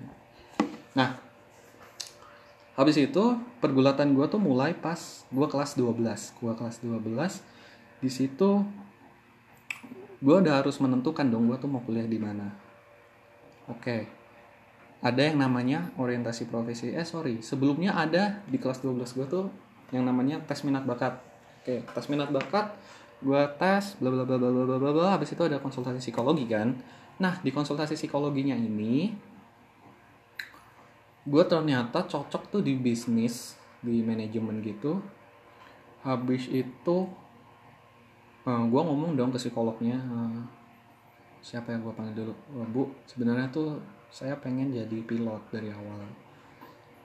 Nah 0.97 1.21
habis 2.77 2.97
itu 2.97 3.23
pergulatan 3.57 4.13
gue 4.13 4.25
tuh 4.29 4.37
mulai 4.37 4.73
pas 4.77 4.97
gue 5.33 5.47
kelas 5.49 5.73
12 5.73 5.97
gue 6.37 6.53
kelas 6.53 6.77
12 6.85 8.05
di 8.05 8.09
situ 8.13 8.61
gue 10.21 10.35
udah 10.37 10.61
harus 10.61 10.77
menentukan 10.77 11.25
dong 11.25 11.49
gue 11.49 11.57
tuh 11.57 11.69
mau 11.69 11.81
kuliah 11.81 12.05
di 12.05 12.21
mana. 12.21 12.53
Oke 13.69 14.16
ada 15.01 15.21
yang 15.21 15.37
namanya 15.37 15.93
orientasi 15.97 16.49
profesi. 16.49 16.89
Eh 16.89 17.05
sorry. 17.05 17.45
Sebelumnya 17.45 17.93
ada 17.93 18.41
di 18.49 18.57
kelas 18.57 18.81
12 18.81 19.17
gue 19.17 19.27
tuh 19.29 19.45
yang 19.93 20.03
namanya 20.03 20.41
tes 20.43 20.65
minat 20.65 20.83
bakat. 20.83 21.21
Oke 21.63 21.83
tes 21.85 22.05
minat 22.09 22.31
bakat 22.33 22.73
gue 23.17 23.41
tes 23.57 23.97
bla 23.97 24.13
bla 24.13 24.23
bla 24.29 24.37
bla 24.37 24.49
bla 24.53 24.77
bla 24.77 24.91
bla 24.93 25.09
habis 25.17 25.33
itu 25.33 25.41
ada 25.41 25.57
konsultasi 25.61 26.01
psikologi 26.01 26.45
kan? 26.49 26.77
Nah 27.17 27.41
di 27.41 27.49
konsultasi 27.49 27.97
psikologinya 27.97 28.53
ini 28.53 29.13
gue 31.27 31.43
ternyata 31.43 32.07
cocok 32.07 32.43
tuh 32.53 32.61
di 32.63 32.77
bisnis 32.77 33.57
di 33.81 34.01
manajemen 34.01 34.63
gitu. 34.63 35.01
Habis 36.05 36.47
itu 36.49 36.97
uh, 38.47 38.49
eh, 38.49 38.63
gue 38.65 38.81
ngomong 38.81 39.17
dong 39.17 39.33
ke 39.33 39.37
psikolognya 39.41 39.97
uh, 39.97 40.41
siapa 41.43 41.73
yang 41.73 41.83
gue 41.83 41.93
panggil 41.93 42.15
dulu? 42.25 42.33
Oh, 42.55 42.65
bu 42.69 42.81
sebenarnya 43.09 43.49
tuh 43.51 43.81
saya 44.11 44.39
pengen 44.39 44.71
jadi 44.71 44.97
pilot 45.03 45.43
dari 45.51 45.69
awal. 45.71 46.07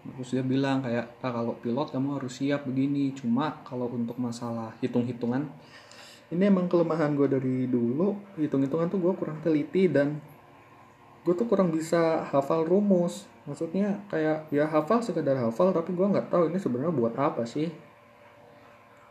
Terus 0.02 0.34
dia 0.34 0.42
bilang 0.42 0.82
kayak 0.82 1.22
ah, 1.22 1.30
kalau 1.30 1.54
pilot 1.62 1.94
kamu 1.94 2.18
harus 2.18 2.34
siap 2.34 2.66
begini. 2.66 3.14
Cuma 3.14 3.62
kalau 3.62 3.86
untuk 3.90 4.18
masalah 4.18 4.74
hitung-hitungan 4.82 5.46
ini 6.32 6.48
emang 6.48 6.66
kelemahan 6.66 7.12
gue 7.12 7.28
dari 7.28 7.68
dulu. 7.68 8.16
Hitung-hitungan 8.40 8.88
tuh 8.88 8.98
gue 8.98 9.12
kurang 9.14 9.38
teliti 9.44 9.86
dan 9.86 10.16
gue 11.22 11.34
tuh 11.36 11.46
kurang 11.46 11.70
bisa 11.70 12.24
hafal 12.32 12.64
rumus. 12.64 13.28
Maksudnya 13.44 14.00
kayak 14.08 14.48
ya 14.48 14.66
hafal 14.66 15.04
sekedar 15.04 15.38
hafal 15.38 15.70
tapi 15.70 15.92
gue 15.92 16.06
nggak 16.06 16.32
tahu 16.32 16.50
ini 16.50 16.58
sebenarnya 16.58 16.94
buat 16.94 17.14
apa 17.20 17.44
sih. 17.46 17.70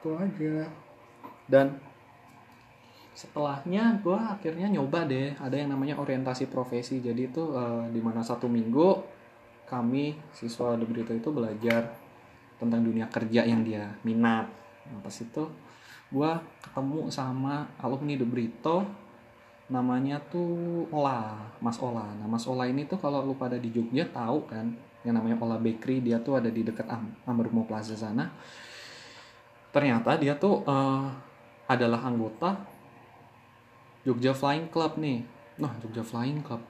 Itu 0.02 0.18
aja. 0.18 0.68
Dan 1.46 1.91
setelahnya 3.12 4.00
gue 4.00 4.16
akhirnya 4.16 4.68
nyoba 4.72 5.08
deh. 5.08 5.36
Ada 5.38 5.56
yang 5.62 5.76
namanya 5.76 6.00
orientasi 6.00 6.48
profesi. 6.48 7.04
Jadi 7.04 7.32
itu 7.32 7.44
uh, 7.52 7.88
di 7.92 8.00
mana 8.00 8.24
satu 8.24 8.48
minggu 8.48 9.20
kami 9.68 10.20
siswa 10.36 10.76
The 10.76 11.16
itu 11.16 11.30
belajar 11.32 11.96
tentang 12.60 12.84
dunia 12.84 13.08
kerja 13.08 13.48
yang 13.48 13.64
dia 13.64 13.88
minat. 14.04 14.46
Nah, 14.92 15.00
pas 15.00 15.16
itu 15.16 15.44
gue 16.12 16.32
ketemu 16.60 17.08
sama 17.08 17.72
alumni 17.80 18.20
The 18.20 18.28
Brito. 18.28 18.78
Namanya 19.72 20.20
tuh 20.28 20.84
Ola 20.92 21.40
Mas 21.64 21.80
Ola. 21.80 22.04
Nah 22.20 22.28
Mas 22.28 22.44
Ola 22.44 22.68
ini 22.68 22.84
tuh 22.84 23.00
kalau 23.00 23.24
lu 23.24 23.40
pada 23.40 23.56
di 23.56 23.72
Jogja 23.72 24.04
tahu 24.12 24.44
kan 24.44 24.68
yang 25.08 25.16
namanya 25.16 25.40
Ola 25.40 25.56
Bakery 25.56 26.04
dia 26.04 26.20
tuh 26.20 26.36
ada 26.36 26.52
di 26.52 26.60
dekat 26.68 26.92
Am 26.92 27.08
Amrumo 27.24 27.64
Plaza 27.64 27.96
sana. 27.96 28.28
Ternyata 29.72 30.20
dia 30.20 30.36
tuh 30.36 30.68
uh, 30.68 31.08
adalah 31.72 32.04
anggota 32.04 32.60
Jogja 34.02 34.34
Flying 34.34 34.70
Club 34.74 34.98
nih. 34.98 35.22
Nah 35.62 35.72
Jogja 35.78 36.02
Flying 36.02 36.42
Club. 36.42 36.62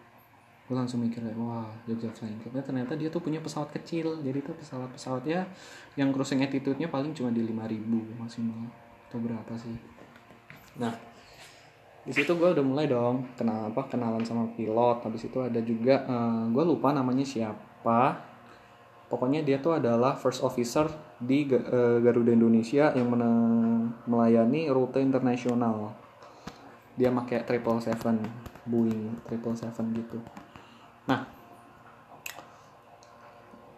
Gue 0.67 0.75
langsung 0.75 1.03
mikir 1.03 1.23
wah 1.39 1.67
Jogja 1.87 2.11
Flying 2.11 2.39
Club. 2.43 2.59
Ya 2.59 2.63
ternyata 2.63 2.93
dia 2.99 3.07
tuh 3.07 3.23
punya 3.23 3.39
pesawat 3.39 3.71
kecil. 3.71 4.19
Jadi 4.19 4.43
tuh 4.43 4.55
pesawat-pesawatnya 4.59 5.47
yang 5.95 6.11
cruising 6.11 6.43
attitude-nya 6.43 6.91
paling 6.91 7.15
cuma 7.15 7.31
di 7.31 7.43
5000 7.43 8.19
maksimal. 8.19 8.67
Atau 9.07 9.19
berapa 9.23 9.53
sih. 9.55 9.75
Nah 10.79 10.91
di 12.01 12.09
situ 12.17 12.33
gue 12.33 12.49
udah 12.49 12.65
mulai 12.65 12.89
dong 12.89 13.29
kenal 13.39 13.71
apa 13.71 13.87
kenalan 13.87 14.23
sama 14.27 14.51
pilot. 14.51 15.07
Habis 15.07 15.31
itu 15.31 15.39
ada 15.39 15.59
juga 15.63 16.03
uh, 16.03 16.11
eh, 16.11 16.43
gue 16.51 16.63
lupa 16.67 16.91
namanya 16.91 17.23
siapa. 17.23 18.27
Pokoknya 19.07 19.43
dia 19.43 19.59
tuh 19.59 19.75
adalah 19.75 20.15
first 20.15 20.39
officer 20.39 20.87
di 21.19 21.43
uh, 21.47 21.99
Garuda 21.99 22.31
Indonesia 22.31 22.95
yang 22.95 23.11
melayani 24.07 24.71
rute 24.71 25.03
internasional 25.03 25.91
dia 27.01 27.09
pakai 27.09 27.41
triple 27.41 27.81
seven 27.81 28.21
Boeing 28.69 29.17
triple 29.25 29.57
seven 29.57 29.89
gitu. 29.97 30.21
Nah 31.09 31.25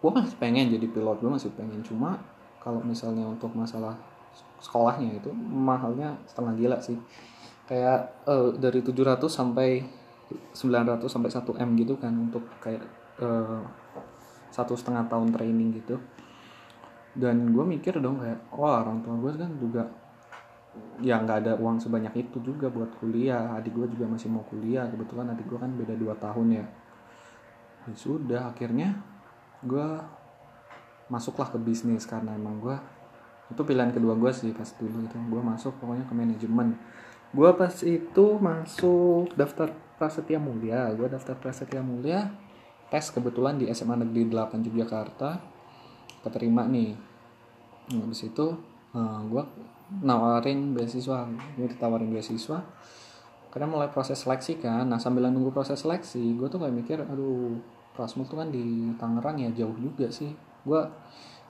gue 0.04 0.10
masih 0.12 0.36
pengen 0.36 0.68
jadi 0.68 0.84
pilot 0.84 1.24
gue 1.24 1.32
masih 1.32 1.48
pengen. 1.56 1.80
Cuma 1.80 2.20
kalau 2.60 2.84
misalnya 2.84 3.24
untuk 3.24 3.56
masalah 3.56 3.96
sekolahnya 4.60 5.16
itu 5.24 5.32
mahalnya 5.32 6.20
setengah 6.28 6.52
gila 6.60 6.78
sih. 6.84 7.00
Kayak 7.64 8.12
uh, 8.28 8.52
dari 8.60 8.84
700 8.84 9.24
sampai 9.24 9.80
900 10.52 11.00
sampai 11.08 11.32
1 11.32 11.64
m 11.64 11.70
gitu 11.80 11.96
kan 11.96 12.12
untuk 12.12 12.44
kayak 12.60 12.84
uh, 13.24 13.64
satu 14.52 14.76
setengah 14.76 15.08
tahun 15.08 15.32
training 15.32 15.80
gitu. 15.80 15.96
Dan 17.16 17.56
gue 17.56 17.64
mikir 17.64 17.96
dong 18.04 18.20
kayak 18.20 18.52
wah 18.52 18.84
orang 18.84 19.00
tua 19.00 19.16
gue 19.16 19.32
kan 19.40 19.56
juga 19.56 20.03
ya 21.02 21.18
nggak 21.18 21.46
ada 21.46 21.52
uang 21.58 21.82
sebanyak 21.82 22.28
itu 22.28 22.38
juga 22.42 22.70
buat 22.70 22.94
kuliah. 23.02 23.54
Adik 23.58 23.74
gue 23.74 23.86
juga 23.98 24.06
masih 24.06 24.30
mau 24.30 24.46
kuliah. 24.46 24.86
Kebetulan 24.86 25.34
adik 25.34 25.46
gue 25.46 25.58
kan 25.58 25.70
beda 25.74 25.94
2 25.94 26.14
tahun 26.18 26.46
ya. 26.62 26.66
Ya 27.84 27.94
sudah 27.94 28.42
akhirnya 28.54 29.02
gue 29.64 29.88
masuklah 31.10 31.50
ke 31.50 31.58
bisnis 31.60 32.08
karena 32.08 32.32
emang 32.32 32.56
gue 32.62 32.76
itu 33.52 33.60
pilihan 33.60 33.92
kedua 33.92 34.16
gue 34.16 34.30
sih 34.32 34.54
pas 34.54 34.68
dulu 34.78 35.04
itu. 35.04 35.16
Gue 35.30 35.42
masuk 35.42 35.74
pokoknya 35.82 36.06
ke 36.06 36.14
manajemen. 36.14 36.78
Gue 37.34 37.50
pas 37.58 37.74
itu 37.82 38.26
masuk 38.38 39.34
daftar 39.34 39.74
prasetya 39.98 40.38
mulia. 40.38 40.88
Gue 40.94 41.10
daftar 41.10 41.34
prasetya 41.34 41.82
mulia 41.82 42.30
tes 42.88 43.10
kebetulan 43.10 43.58
di 43.58 43.66
SMA 43.74 44.06
Negeri 44.06 44.30
8 44.30 44.62
Yogyakarta. 44.70 45.42
Keterima 46.22 46.64
nih. 46.64 46.96
Nah, 47.92 48.00
habis 48.08 48.24
itu 48.24 48.46
eh, 48.96 49.20
gue 49.28 49.42
nawarin 50.02 50.74
beasiswa 50.74 51.28
gue 51.58 51.68
ditawarin 51.70 52.10
beasiswa. 52.10 52.64
Karena 53.54 53.66
mulai 53.70 53.86
proses 53.92 54.18
seleksi 54.18 54.58
kan. 54.58 54.88
Nah 54.88 54.98
sambil 54.98 55.30
nunggu 55.30 55.54
proses 55.54 55.78
seleksi 55.78 56.34
gue 56.34 56.48
tuh 56.50 56.58
kayak 56.58 56.74
mikir 56.74 56.98
aduh 57.02 57.54
Prasmul 57.94 58.26
tuh 58.26 58.42
kan 58.42 58.50
di 58.50 58.90
Tangerang 58.98 59.38
ya 59.38 59.50
jauh 59.54 59.78
juga 59.78 60.10
sih. 60.10 60.34
Gue 60.66 60.82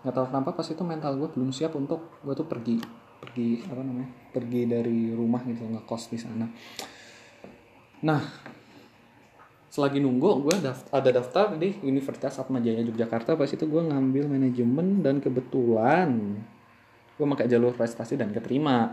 nggak 0.04 0.12
tahu 0.12 0.26
kenapa 0.28 0.52
pas 0.52 0.68
itu 0.68 0.84
mental 0.84 1.16
gue 1.16 1.28
belum 1.32 1.48
siap 1.48 1.72
untuk 1.80 2.20
gue 2.20 2.34
tuh 2.36 2.44
pergi 2.44 2.76
pergi 3.24 3.64
apa 3.64 3.80
namanya 3.80 4.10
pergi 4.36 4.68
dari 4.68 5.08
rumah 5.16 5.40
gitu 5.48 5.64
ngekos 5.64 6.12
di 6.12 6.18
sana. 6.20 6.44
Nah 8.04 8.20
selagi 9.72 9.98
nunggu 9.98 10.44
gue 10.44 10.56
daft 10.60 10.86
ada 10.92 11.08
daftar 11.08 11.56
di 11.56 11.80
Universitas 11.80 12.36
Atmajaya 12.36 12.84
Yogyakarta. 12.84 13.32
Pas 13.34 13.48
itu 13.48 13.64
gue 13.64 13.80
ngambil 13.80 14.28
manajemen 14.28 15.00
dan 15.00 15.24
kebetulan 15.24 16.44
gue 17.14 17.26
pakai 17.26 17.46
jalur 17.46 17.74
prestasi 17.74 18.18
dan 18.18 18.34
keterima. 18.34 18.90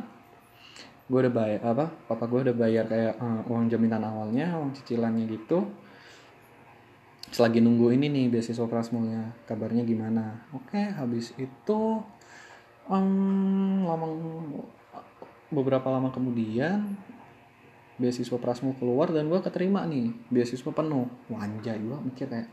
Gue 1.09 1.27
udah 1.27 1.33
bayar 1.33 1.59
apa 1.65 1.85
papa 2.07 2.23
gue 2.29 2.51
udah 2.51 2.55
bayar 2.55 2.85
kayak 2.87 3.19
uh, 3.19 3.41
uang 3.49 3.67
jaminan 3.67 4.05
awalnya 4.05 4.55
uang 4.61 4.71
cicilannya 4.77 5.25
gitu. 5.27 5.65
Selagi 7.31 7.63
nunggu 7.63 7.95
ini 7.95 8.11
nih 8.11 8.25
beasiswa 8.27 8.67
Prasmulnya 8.67 9.33
kabarnya 9.47 9.87
gimana? 9.87 10.47
Oke 10.51 10.79
habis 10.79 11.31
itu 11.39 12.03
um, 12.91 13.87
lama 13.87 14.07
beberapa 15.51 15.87
lama 15.91 16.11
kemudian 16.11 16.95
beasiswa 17.99 18.37
Prasmul 18.41 18.73
keluar 18.81 19.13
dan 19.13 19.29
gue 19.29 19.39
keterima 19.43 19.83
nih 19.85 20.11
beasiswa 20.31 20.71
penuh. 20.71 21.07
Wanja 21.27 21.75
gue 21.75 21.97
mikir 22.07 22.27
kayak 22.29 22.49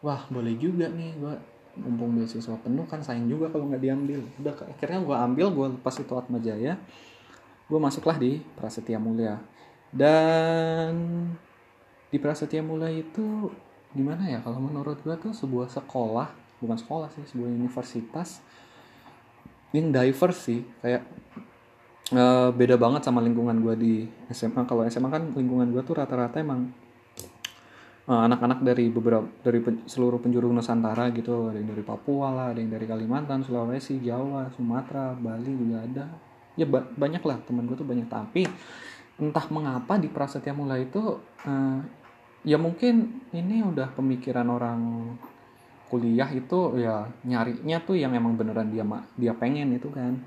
wah 0.00 0.24
boleh 0.32 0.56
juga 0.56 0.88
nih 0.88 1.16
gue 1.20 1.34
mumpung 1.78 2.18
beasiswa 2.18 2.56
penuh 2.60 2.86
kan 2.90 2.98
sayang 3.02 3.30
juga 3.30 3.50
kalau 3.50 3.70
nggak 3.70 3.82
diambil. 3.82 4.20
Udah 4.42 4.54
akhirnya 4.66 5.00
gue 5.02 5.16
ambil 5.16 5.46
gue 5.54 5.66
lepas 5.78 5.94
itu 5.98 6.12
Atma 6.14 6.38
Jaya 6.42 6.74
gue 7.70 7.78
masuklah 7.78 8.18
di 8.18 8.42
Prasetya 8.58 8.98
Mulia. 8.98 9.38
Dan 9.94 10.94
di 12.10 12.18
Prasetya 12.18 12.62
Mulia 12.66 12.90
itu 12.90 13.50
gimana 13.94 14.26
ya 14.26 14.42
kalau 14.42 14.58
menurut 14.58 14.98
gue 15.02 15.14
tuh 15.18 15.34
sebuah 15.34 15.70
sekolah 15.70 16.30
bukan 16.62 16.78
sekolah 16.78 17.08
sih 17.14 17.26
sebuah 17.30 17.46
universitas 17.46 18.42
yang 19.70 19.94
diverse 19.94 20.40
sih. 20.50 20.60
Kayak 20.82 21.06
uh, 22.14 22.50
beda 22.50 22.74
banget 22.74 23.06
sama 23.06 23.22
lingkungan 23.22 23.62
gue 23.62 23.74
di 23.78 23.94
SMA 24.34 24.66
kalau 24.66 24.82
SMA 24.90 25.08
kan 25.10 25.30
lingkungan 25.30 25.70
gue 25.70 25.82
tuh 25.86 25.94
rata-rata 25.94 26.42
emang 26.42 26.74
anak-anak 28.10 28.66
dari 28.66 28.90
beberapa 28.90 29.26
dari 29.46 29.62
pen, 29.62 29.86
seluruh 29.86 30.18
penjuru 30.18 30.50
Nusantara 30.50 31.14
gitu 31.14 31.46
ada 31.46 31.62
yang 31.62 31.70
dari 31.70 31.84
Papua 31.86 32.34
lah 32.34 32.46
ada 32.50 32.58
yang 32.58 32.74
dari 32.74 32.86
Kalimantan 32.90 33.46
Sulawesi 33.46 34.02
Jawa 34.02 34.50
Sumatera 34.58 35.14
Bali 35.14 35.52
juga 35.54 35.86
ada. 35.86 36.04
Ya 36.58 36.66
ba 36.66 36.82
banyak 36.82 37.22
lah 37.22 37.38
teman 37.46 37.70
gue 37.70 37.78
tuh 37.78 37.86
banyak. 37.86 38.10
Tapi 38.10 38.42
entah 39.22 39.46
mengapa 39.54 40.00
di 40.00 40.10
Prasetya 40.10 40.50
Mula 40.50 40.80
itu 40.82 41.22
uh, 41.46 41.78
ya 42.42 42.56
mungkin 42.56 43.22
ini 43.30 43.62
udah 43.62 43.92
pemikiran 43.94 44.48
orang 44.48 44.80
kuliah 45.90 46.30
itu 46.30 46.78
ya 46.78 47.10
nyarinya 47.26 47.82
tuh 47.82 47.98
yang 47.98 48.14
emang 48.14 48.38
beneran 48.38 48.70
dia 48.70 48.86
dia 49.18 49.34
pengen 49.34 49.74
itu 49.74 49.90
kan 49.90 50.22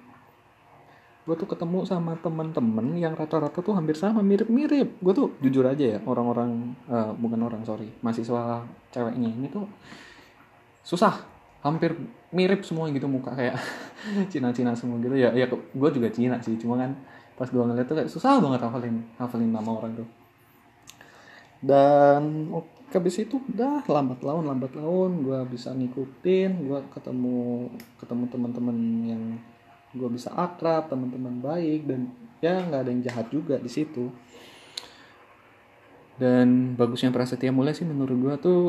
gue 1.24 1.36
tuh 1.40 1.48
ketemu 1.48 1.88
sama 1.88 2.20
temen-temen 2.20 3.00
yang 3.00 3.16
rata-rata 3.16 3.64
tuh 3.64 3.72
hampir 3.72 3.96
sama 3.96 4.20
mirip-mirip. 4.20 5.00
Gue 5.00 5.14
tuh 5.16 5.28
jujur 5.40 5.64
aja 5.64 5.96
ya 5.96 6.00
orang-orang 6.04 6.76
uh, 6.92 7.16
bukan 7.16 7.40
orang 7.48 7.64
sorry 7.64 7.88
mahasiswa 8.04 8.68
ceweknya 8.92 9.32
ini 9.32 9.48
tuh 9.48 9.64
susah 10.84 11.24
hampir 11.64 11.96
mirip 12.36 12.68
semua 12.68 12.92
gitu 12.92 13.08
muka 13.08 13.32
kayak 13.32 13.56
Cina-Cina 14.32 14.76
semua 14.76 15.00
gitu. 15.00 15.16
Ya 15.16 15.32
ya 15.32 15.48
gue 15.48 15.90
juga 15.96 16.12
Cina 16.12 16.44
sih 16.44 16.60
cuma 16.60 16.76
kan 16.76 16.92
pas 17.40 17.48
gue 17.48 17.64
ngeliat 17.64 17.88
tuh 17.88 17.96
kayak 17.96 18.12
susah 18.12 18.44
banget 18.44 18.60
hafalin 18.60 18.96
hafalin 19.16 19.52
nama 19.56 19.72
orang 19.72 20.04
tuh. 20.04 20.10
Dan 21.64 22.52
habis 22.92 23.16
itu 23.18 23.40
udah 23.40 23.82
lambat 23.88 24.22
laun 24.22 24.44
lambat 24.46 24.76
laun 24.76 25.26
gue 25.26 25.40
bisa 25.50 25.74
ngikutin 25.74 26.68
gue 26.68 26.80
ketemu 26.94 27.72
ketemu 27.98 28.24
teman-teman 28.30 28.78
yang 29.08 29.24
gue 29.94 30.10
bisa 30.10 30.34
akrab 30.34 30.90
teman-teman 30.90 31.40
baik 31.40 31.86
dan 31.86 32.10
ya 32.42 32.60
nggak 32.60 32.82
ada 32.84 32.90
yang 32.90 33.04
jahat 33.06 33.28
juga 33.30 33.56
di 33.62 33.70
situ. 33.70 34.10
Dan 36.18 36.78
bagusnya 36.78 37.10
prasetya 37.10 37.50
mulai 37.50 37.74
sih 37.74 37.86
menurut 37.86 38.18
gue 38.18 38.36
tuh 38.42 38.62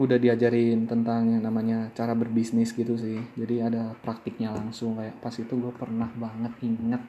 udah 0.00 0.16
diajarin 0.16 0.88
tentang 0.88 1.28
yang 1.36 1.44
namanya 1.44 1.92
cara 1.92 2.16
berbisnis 2.16 2.74
gitu 2.74 2.96
sih. 2.98 3.20
Jadi 3.38 3.62
ada 3.62 3.94
praktiknya 4.00 4.50
langsung 4.50 4.98
kayak 4.98 5.20
pas 5.22 5.34
itu 5.34 5.52
gue 5.52 5.72
pernah 5.74 6.10
banget 6.16 6.52
inget 6.64 7.02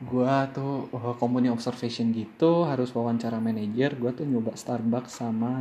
gue 0.00 0.32
tuh 0.56 0.88
oh, 0.96 1.12
company 1.20 1.52
observation 1.52 2.08
gitu 2.16 2.64
harus 2.64 2.88
wawancara 2.96 3.36
manajer 3.36 4.00
gue 4.00 4.10
tuh 4.16 4.24
nyoba 4.24 4.56
Starbucks 4.56 5.20
sama 5.20 5.52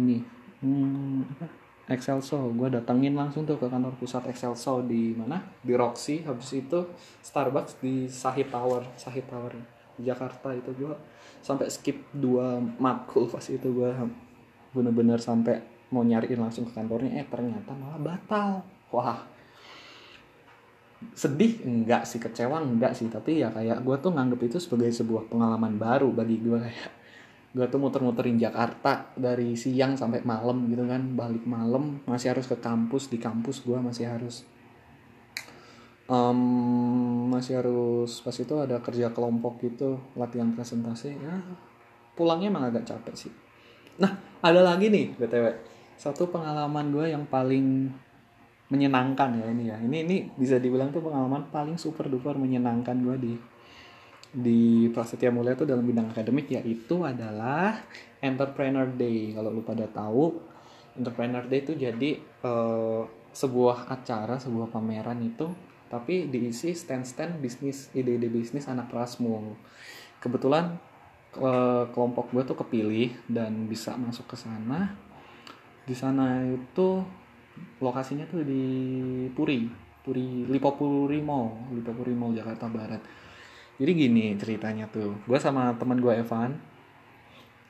ini 0.00 0.24
hmm, 0.64 1.20
Excelso 1.84 2.48
gue 2.56 2.72
datengin 2.72 3.12
langsung 3.12 3.44
tuh 3.44 3.60
ke 3.60 3.68
kantor 3.68 3.92
pusat 4.00 4.24
Excelso 4.32 4.80
di 4.80 5.12
mana? 5.12 5.36
Di 5.60 5.76
Roxy. 5.76 6.24
Habis 6.24 6.64
itu 6.64 6.80
Starbucks 7.20 7.76
di 7.84 8.08
Sahid 8.08 8.48
Tower. 8.48 8.88
Sahid 8.96 9.28
Tower 9.28 9.52
di 10.00 10.08
Jakarta 10.08 10.48
itu. 10.56 10.72
Gue 10.72 10.96
sampai 11.44 11.68
skip 11.68 12.08
dua 12.16 12.56
makul 12.80 13.28
pas 13.28 13.44
itu. 13.44 13.68
Gue 13.68 13.92
bener-bener 14.72 15.20
sampai 15.20 15.60
mau 15.92 16.00
nyariin 16.00 16.40
langsung 16.40 16.64
ke 16.64 16.72
kantornya. 16.72 17.20
Eh 17.20 17.28
ternyata 17.28 17.76
malah 17.76 18.00
batal. 18.00 18.64
Wah. 18.88 19.20
Sedih. 21.12 21.60
Enggak 21.68 22.08
sih. 22.08 22.16
Kecewa. 22.16 22.64
Enggak 22.64 22.96
sih. 22.96 23.12
Tapi 23.12 23.44
ya 23.44 23.52
kayak 23.52 23.84
gue 23.84 23.96
tuh 24.00 24.08
nganggep 24.08 24.40
itu 24.48 24.56
sebagai 24.56 24.88
sebuah 24.88 25.28
pengalaman 25.28 25.76
baru 25.76 26.08
bagi 26.16 26.40
gue 26.40 26.64
kayak 26.64 27.03
gue 27.54 27.66
tuh 27.70 27.78
muter-muterin 27.78 28.34
Jakarta 28.34 29.14
dari 29.14 29.54
siang 29.54 29.94
sampai 29.94 30.26
malam 30.26 30.66
gitu 30.66 30.82
kan. 30.84 31.14
Balik 31.14 31.46
malam 31.46 32.02
masih 32.04 32.34
harus 32.34 32.50
ke 32.50 32.58
kampus. 32.58 33.06
Di 33.08 33.22
kampus 33.22 33.62
gue 33.62 33.78
masih 33.78 34.10
harus 34.10 34.42
um, 36.10 37.30
masih 37.30 37.62
harus 37.62 38.20
pas 38.20 38.34
itu 38.34 38.54
ada 38.58 38.82
kerja 38.82 39.14
kelompok 39.14 39.62
gitu 39.62 40.02
latihan 40.18 40.50
presentasi. 40.50 41.14
Ya 41.14 41.38
pulangnya 42.18 42.50
emang 42.50 42.66
agak 42.68 42.90
capek 42.90 43.14
sih. 43.14 43.32
Nah 44.02 44.18
ada 44.42 44.60
lagi 44.60 44.90
nih 44.90 45.14
btw 45.14 45.54
satu 45.94 46.26
pengalaman 46.26 46.90
gue 46.90 47.06
yang 47.14 47.22
paling 47.30 47.86
menyenangkan 48.66 49.30
ya 49.38 49.46
ini 49.46 49.64
ya. 49.70 49.76
Ini 49.78 49.96
ini 50.02 50.16
bisa 50.34 50.58
dibilang 50.58 50.90
tuh 50.90 51.06
pengalaman 51.06 51.46
paling 51.54 51.78
super 51.78 52.10
duper 52.10 52.34
menyenangkan 52.34 52.98
gue 52.98 53.16
di 53.22 53.32
di 54.34 54.90
Prasetya 54.90 55.30
Mulia 55.30 55.54
itu 55.54 55.62
dalam 55.62 55.86
bidang 55.86 56.10
akademik 56.10 56.50
yaitu 56.50 57.06
adalah 57.06 57.78
Entrepreneur 58.18 58.90
Day. 58.90 59.30
Kalau 59.30 59.54
lu 59.54 59.62
pada 59.62 59.86
tahu, 59.86 60.34
Entrepreneur 60.98 61.46
Day 61.46 61.62
itu 61.62 61.78
jadi 61.78 62.18
uh, 62.42 63.06
sebuah 63.30 63.86
acara, 63.94 64.42
sebuah 64.42 64.74
pameran 64.74 65.22
itu 65.22 65.46
tapi 65.86 66.26
diisi 66.26 66.74
stand-stand 66.74 67.38
bisnis, 67.38 67.94
ide-ide 67.94 68.26
bisnis 68.26 68.66
anak 68.66 68.90
Prasmul. 68.90 69.54
Kebetulan 70.18 70.74
uh, 71.38 71.86
kelompok 71.94 72.34
gue 72.34 72.42
tuh 72.42 72.58
kepilih 72.58 73.14
dan 73.30 73.70
bisa 73.70 73.94
masuk 73.94 74.26
ke 74.26 74.34
sana. 74.34 74.90
Di 75.86 75.94
sana 75.94 76.42
itu 76.42 77.06
lokasinya 77.78 78.26
tuh 78.26 78.42
di 78.42 78.64
Puri, 79.30 79.70
Puri 80.02 80.50
Lipopuri 80.50 81.22
Mall, 81.22 81.70
Lipopuri 81.70 82.10
Mall 82.10 82.34
Jakarta 82.34 82.66
Barat 82.66 83.23
jadi 83.80 83.90
gini 83.94 84.34
ceritanya 84.38 84.86
tuh 84.90 85.18
gue 85.26 85.38
sama 85.38 85.74
teman 85.78 85.98
gue 85.98 86.12
Evan 86.14 86.58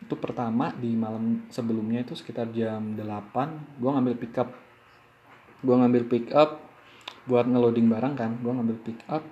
itu 0.05 0.15
pertama 0.21 0.69
di 0.77 0.93
malam 0.93 1.49
sebelumnya 1.49 2.05
itu 2.05 2.13
sekitar 2.13 2.53
jam 2.53 2.93
8 2.97 3.81
gue 3.81 3.91
ngambil 3.91 4.15
pick 4.21 4.37
up 4.37 4.53
gue 5.65 5.75
ngambil 5.75 6.03
pick 6.05 6.29
up 6.37 6.61
buat 7.25 7.49
ngeloading 7.49 7.89
barang 7.89 8.15
kan 8.21 8.31
gue 8.37 8.53
ngambil 8.53 8.77
pick 8.85 9.01
up 9.09 9.25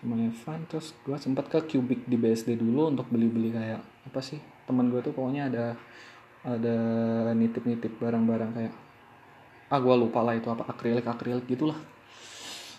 sama 0.00 0.16
Evan 0.20 0.60
terus 0.68 0.96
gue 1.04 1.16
sempat 1.20 1.52
ke 1.52 1.60
Cubic 1.68 2.08
di 2.08 2.16
BSD 2.16 2.56
dulu 2.56 2.88
untuk 2.88 3.08
beli-beli 3.12 3.52
kayak 3.52 3.84
apa 4.08 4.20
sih 4.24 4.40
teman 4.64 4.88
gue 4.88 5.00
tuh 5.04 5.12
pokoknya 5.12 5.52
ada 5.52 5.66
ada 6.46 6.76
nitip-nitip 7.34 7.98
barang-barang 7.98 8.50
kayak 8.54 8.74
ah 9.66 9.78
gue 9.82 9.94
lupa 9.98 10.22
lah 10.22 10.38
itu 10.38 10.46
apa 10.46 10.62
akrilik 10.70 11.02
akrilik 11.02 11.42
gitulah. 11.50 11.78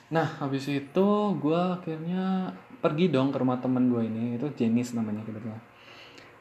Nah 0.07 0.39
habis 0.39 0.63
itu 0.71 1.07
gue 1.35 1.61
akhirnya 1.75 2.55
pergi 2.77 3.09
dong 3.09 3.33
ke 3.33 3.37
rumah 3.41 3.57
temen 3.57 3.89
gue 3.89 4.03
ini 4.05 4.37
itu 4.37 4.47
Jenis 4.53 4.93
namanya 4.93 5.25
kebetulan. 5.25 5.61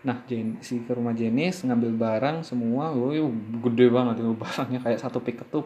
Nah 0.07 0.23
Jen, 0.31 0.63
si 0.63 0.85
ke 0.87 0.95
rumah 0.95 1.17
Jenis 1.17 1.67
ngambil 1.67 1.91
barang 1.99 2.37
semua 2.47 2.95
gue 2.95 3.19
gede 3.67 3.91
banget 3.91 4.23
itu 4.23 4.33
barangnya 4.39 4.81
kayak 4.85 5.01
satu 5.03 5.19
pickup 5.19 5.49
tuh 5.51 5.65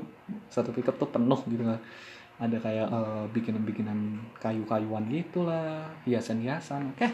satu 0.49 0.73
pickup 0.73 0.97
tuh 0.97 1.11
penuh 1.11 1.41
gitu 1.51 1.67
lah. 1.67 1.81
Ada 2.41 2.57
kayak 2.57 2.89
uh, 2.89 3.25
bikinan-bikinan 3.37 4.17
kayu-kayuan 4.41 5.13
gitulah 5.13 5.93
hiasan-hiasan. 6.09 6.97
Oke. 6.97 7.13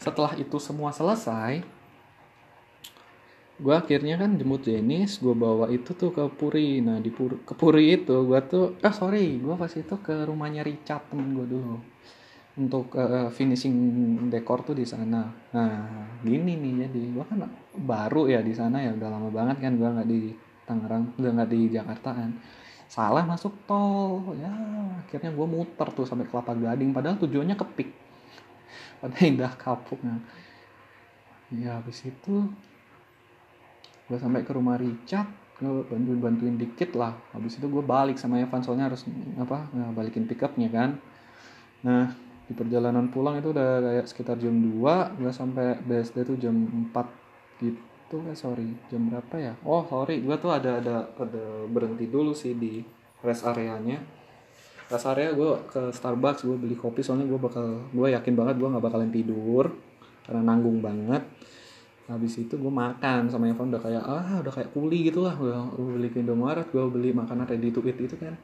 Setelah 0.00 0.32
itu 0.40 0.56
semua 0.56 0.88
selesai 0.94 1.82
gue 3.62 3.70
akhirnya 3.70 4.18
kan 4.18 4.34
jemput 4.34 4.66
Jenis 4.66 5.22
gue 5.22 5.36
bawa 5.38 5.70
itu 5.70 5.92
tuh 5.94 6.10
ke 6.10 6.24
Puri. 6.32 6.80
Nah 6.80 6.98
di 6.98 7.12
Puri, 7.12 7.44
ke 7.44 7.54
Puri 7.54 7.94
itu 7.94 8.24
gue 8.24 8.40
tuh 8.48 8.74
ah 8.82 8.90
sorry 8.90 9.36
gue 9.38 9.54
pas 9.54 9.70
itu 9.70 9.94
ke 10.00 10.26
rumahnya 10.26 10.64
Richard 10.64 11.12
temen 11.12 11.36
gue 11.36 11.46
dulu 11.46 11.76
untuk 12.52 12.92
uh, 13.00 13.32
finishing 13.32 13.72
dekor 14.28 14.60
tuh 14.60 14.76
di 14.76 14.84
sana. 14.84 15.24
Nah, 15.56 15.72
gini 16.20 16.58
nih 16.60 16.88
jadi 16.88 17.00
gua 17.16 17.24
kan 17.24 17.48
baru 17.72 18.28
ya 18.28 18.44
di 18.44 18.52
sana 18.52 18.84
ya 18.84 18.92
udah 18.92 19.08
lama 19.08 19.28
banget 19.32 19.56
kan 19.64 19.72
gua 19.80 19.96
nggak 19.96 20.08
di 20.08 20.36
Tangerang, 20.62 21.16
udah 21.18 21.30
nggak 21.32 21.50
di 21.50 21.60
Jakarta 21.72 22.10
kan. 22.12 22.30
Salah 22.86 23.24
masuk 23.24 23.56
tol. 23.64 24.36
Ya, 24.36 24.52
akhirnya 25.00 25.32
gua 25.32 25.48
muter 25.48 25.88
tuh 25.96 26.04
sampai 26.04 26.28
Kelapa 26.28 26.52
Gading 26.52 26.92
padahal 26.92 27.16
tujuannya 27.16 27.56
ke 27.56 27.66
Pik. 27.78 27.90
Pada 29.00 29.16
indah 29.24 29.52
kapuk 29.56 29.98
nah. 30.04 30.20
Ya 31.52 31.80
habis 31.80 32.04
itu 32.04 32.48
gua 34.06 34.18
sampai 34.20 34.44
ke 34.44 34.52
rumah 34.52 34.76
Richard 34.76 35.42
gue 35.62 35.86
bantuin 35.86 36.18
bantuin 36.18 36.56
dikit 36.58 36.98
lah 36.98 37.14
habis 37.30 37.54
itu 37.54 37.66
gue 37.70 37.84
balik 37.86 38.18
sama 38.18 38.42
Evan 38.42 38.66
soalnya 38.66 38.90
harus 38.90 39.06
apa 39.38 39.70
balikin 39.94 40.26
pickupnya 40.26 40.66
kan 40.74 40.98
nah 41.86 42.10
di 42.46 42.52
perjalanan 42.58 43.06
pulang 43.08 43.38
itu 43.38 43.54
udah 43.54 43.80
kayak 43.80 44.06
sekitar 44.10 44.36
jam 44.36 44.52
2 44.52 45.20
gue 45.22 45.32
sampai 45.32 45.78
BSD 45.86 46.26
tuh 46.26 46.36
jam 46.36 46.54
4 46.54 47.62
gitu 47.62 48.16
eh 48.28 48.36
sorry 48.36 48.68
jam 48.92 49.08
berapa 49.08 49.34
ya? 49.40 49.52
Oh 49.64 49.86
sorry 49.88 50.20
gue 50.20 50.36
tuh 50.36 50.52
ada 50.52 50.82
ada 50.82 51.08
ada 51.16 51.44
berhenti 51.70 52.10
dulu 52.10 52.34
sih 52.34 52.52
di 52.58 52.82
rest 53.22 53.46
areanya. 53.46 54.02
Rest 54.90 55.08
area 55.08 55.32
gue 55.32 55.52
ke 55.72 55.88
Starbucks 55.94 56.44
gue 56.44 56.56
beli 56.58 56.76
kopi 56.76 57.00
soalnya 57.00 57.24
gue 57.24 57.40
bakal 57.40 57.88
gue 57.88 58.08
yakin 58.12 58.34
banget 58.36 58.60
gue 58.60 58.68
nggak 58.68 58.84
bakalan 58.84 59.08
tidur 59.08 59.72
karena 60.28 60.42
nanggung 60.44 60.84
banget. 60.84 61.24
Habis 62.10 62.44
itu 62.44 62.58
gue 62.58 62.68
makan 62.68 63.30
sama 63.32 63.48
Evan 63.48 63.72
udah 63.72 63.80
kayak 63.80 64.02
ah 64.04 64.42
udah 64.44 64.52
kayak 64.52 64.74
kuli 64.74 65.08
gitu 65.08 65.24
lah 65.24 65.32
gue, 65.38 65.54
beli 65.80 66.12
ke 66.12 66.20
Indomaret 66.20 66.68
gue 66.68 66.84
beli 66.90 67.14
makanan 67.14 67.48
ready 67.48 67.72
to 67.72 67.80
eat 67.88 67.96
itu 67.96 68.18
kan 68.18 68.36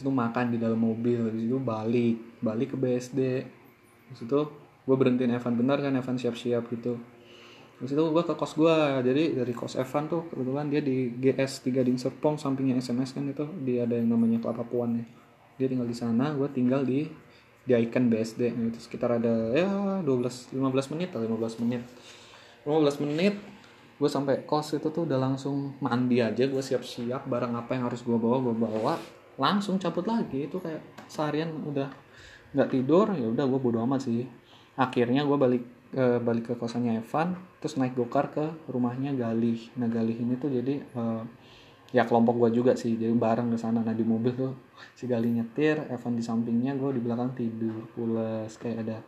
itu 0.00 0.10
makan 0.10 0.52
di 0.52 0.58
dalam 0.58 0.80
mobil 0.80 1.30
habis 1.30 1.44
itu 1.44 1.58
balik 1.60 2.16
balik 2.40 2.74
ke 2.74 2.76
BSD 2.76 3.20
habis 4.10 4.20
itu 4.24 4.40
gue 4.84 4.96
berhentiin 4.96 5.36
Evan 5.36 5.54
benar 5.54 5.78
kan 5.80 5.92
Evan 5.94 6.16
siap-siap 6.16 6.66
gitu 6.72 6.96
Terus 7.80 7.96
itu 7.96 8.02
gue 8.12 8.24
ke 8.28 8.36
kos 8.36 8.60
gue, 8.60 8.76
jadi 9.00 9.40
dari 9.40 9.56
kos 9.56 9.72
Evan 9.80 10.04
tuh 10.04 10.28
kebetulan 10.28 10.68
dia 10.68 10.84
di 10.84 11.16
GS 11.16 11.64
3 11.64 11.80
di 11.80 11.96
Serpong 11.96 12.36
sampingnya 12.36 12.76
SMS 12.76 13.16
kan 13.16 13.24
itu 13.24 13.48
dia 13.64 13.88
ada 13.88 13.96
yang 13.96 14.12
namanya 14.12 14.36
Kelapa 14.36 14.68
Puan 14.68 15.00
ya. 15.00 15.04
Dia 15.56 15.72
tinggal 15.72 15.88
di 15.88 15.96
sana, 15.96 16.36
gue 16.36 16.44
tinggal 16.52 16.84
di 16.84 17.08
di 17.64 17.72
Icon 17.72 18.12
BSD 18.12 18.52
nah, 18.52 18.68
itu 18.68 18.80
sekitar 18.84 19.16
ada 19.16 19.32
ya 19.56 20.00
12 20.04 20.52
15 20.52 20.92
menit 20.92 21.08
atau 21.16 21.24
15 21.24 21.62
menit. 21.64 21.80
15 22.68 23.04
menit 23.08 23.34
gue 24.00 24.08
sampai 24.08 24.44
kos 24.48 24.76
itu 24.76 24.88
tuh 24.92 25.04
udah 25.04 25.16
langsung 25.16 25.76
mandi 25.80 26.24
aja 26.24 26.48
gue 26.48 26.62
siap-siap 26.64 27.28
barang 27.28 27.52
apa 27.52 27.76
yang 27.76 27.84
harus 27.88 28.00
gue 28.00 28.16
bawa 28.16 28.40
gue 28.40 28.56
bawa 28.56 28.96
langsung 29.40 29.80
cabut 29.80 30.04
lagi. 30.04 30.46
Itu 30.46 30.60
kayak 30.60 31.08
seharian 31.08 31.50
udah 31.64 31.88
nggak 32.52 32.68
tidur 32.68 33.08
ya 33.16 33.26
udah 33.32 33.44
gue 33.48 33.60
bodo 33.60 33.80
amat 33.88 34.04
sih. 34.04 34.28
Akhirnya 34.76 35.24
gue 35.24 35.38
balik 35.40 35.64
e, 35.96 36.20
balik 36.20 36.52
ke 36.52 36.54
kosannya 36.60 37.00
Evan 37.00 37.34
terus 37.58 37.80
naik 37.80 37.96
gokar 37.96 38.28
ke 38.30 38.44
rumahnya 38.68 39.16
Galih. 39.16 39.72
Nah 39.80 39.88
Galih 39.88 40.14
ini 40.20 40.36
tuh 40.36 40.52
jadi 40.52 40.84
e, 40.84 41.02
ya 41.96 42.06
kelompok 42.06 42.36
gue 42.46 42.60
juga 42.62 42.76
sih. 42.76 42.94
Jadi 43.00 43.10
bareng 43.16 43.48
ke 43.50 43.58
sana. 43.58 43.80
Nah 43.80 43.96
di 43.96 44.04
mobil 44.04 44.36
tuh 44.36 44.52
si 44.94 45.08
Gali 45.08 45.32
nyetir 45.32 45.88
Evan 45.88 46.14
di 46.14 46.22
sampingnya 46.22 46.76
gue 46.76 46.90
di 46.94 47.00
belakang 47.02 47.32
tidur 47.34 47.88
pulas. 47.96 48.54
Kayak 48.60 48.78
ada 48.86 48.98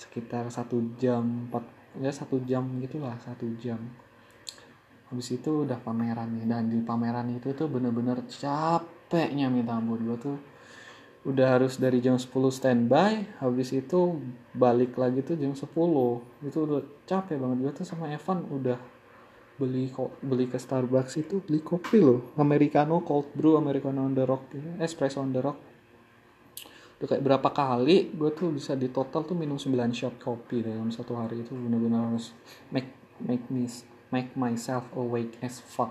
sekitar 0.00 0.48
satu 0.48 0.96
jam 0.96 1.48
empat 1.48 1.64
ya 2.00 2.08
satu 2.08 2.42
jam 2.42 2.66
gitulah 2.82 3.14
satu 3.22 3.46
jam. 3.58 3.78
Habis 5.10 5.42
itu 5.42 5.66
udah 5.66 5.78
pameran 5.82 6.38
nih. 6.38 6.46
Dan 6.46 6.70
di 6.70 6.78
pameran 6.80 7.26
itu 7.34 7.50
tuh 7.50 7.66
bener-bener 7.66 8.22
capeknya 9.10 9.50
minta 9.50 9.74
ampun. 9.74 9.98
Gue 10.06 10.18
tuh 10.22 10.38
udah 11.26 11.58
harus 11.58 11.82
dari 11.82 11.98
jam 11.98 12.14
10 12.14 12.30
standby 12.30 13.42
habis 13.42 13.74
itu 13.74 14.22
balik 14.54 14.96
lagi 14.96 15.20
tuh 15.26 15.34
jam 15.34 15.50
10 15.50 15.66
itu 16.46 16.58
udah 16.62 16.80
capek 17.10 17.34
banget. 17.42 17.58
Gue 17.58 17.72
tuh 17.74 17.86
sama 17.90 18.06
Evan 18.14 18.46
udah 18.46 18.78
beli 19.58 19.90
beli 20.22 20.46
ke 20.46 20.56
Starbucks 20.62 21.18
itu 21.18 21.42
beli 21.42 21.58
kopi 21.58 21.98
loh. 21.98 22.30
Americano 22.38 23.02
cold 23.02 23.34
brew 23.34 23.58
americano 23.58 24.06
on 24.06 24.14
the 24.14 24.22
rock 24.22 24.46
espresso 24.78 25.18
on 25.18 25.34
the 25.34 25.42
rock. 25.42 25.58
Udah 27.02 27.06
kayak 27.10 27.26
berapa 27.26 27.48
kali 27.50 28.14
gue 28.14 28.30
tuh 28.30 28.54
bisa 28.54 28.78
di 28.78 28.94
total 28.94 29.26
tuh 29.26 29.34
minum 29.34 29.58
9 29.58 29.74
shot 29.90 30.22
kopi 30.22 30.62
dalam 30.62 30.94
satu 30.94 31.18
hari. 31.18 31.42
Itu 31.42 31.58
benar-benar 31.58 32.14
harus 32.14 32.30
make 32.70 32.94
make 33.18 33.50
me 33.50 33.66
make 34.14 34.38
myself 34.38 34.86
awake 34.94 35.34
as 35.42 35.58
fuck. 35.58 35.90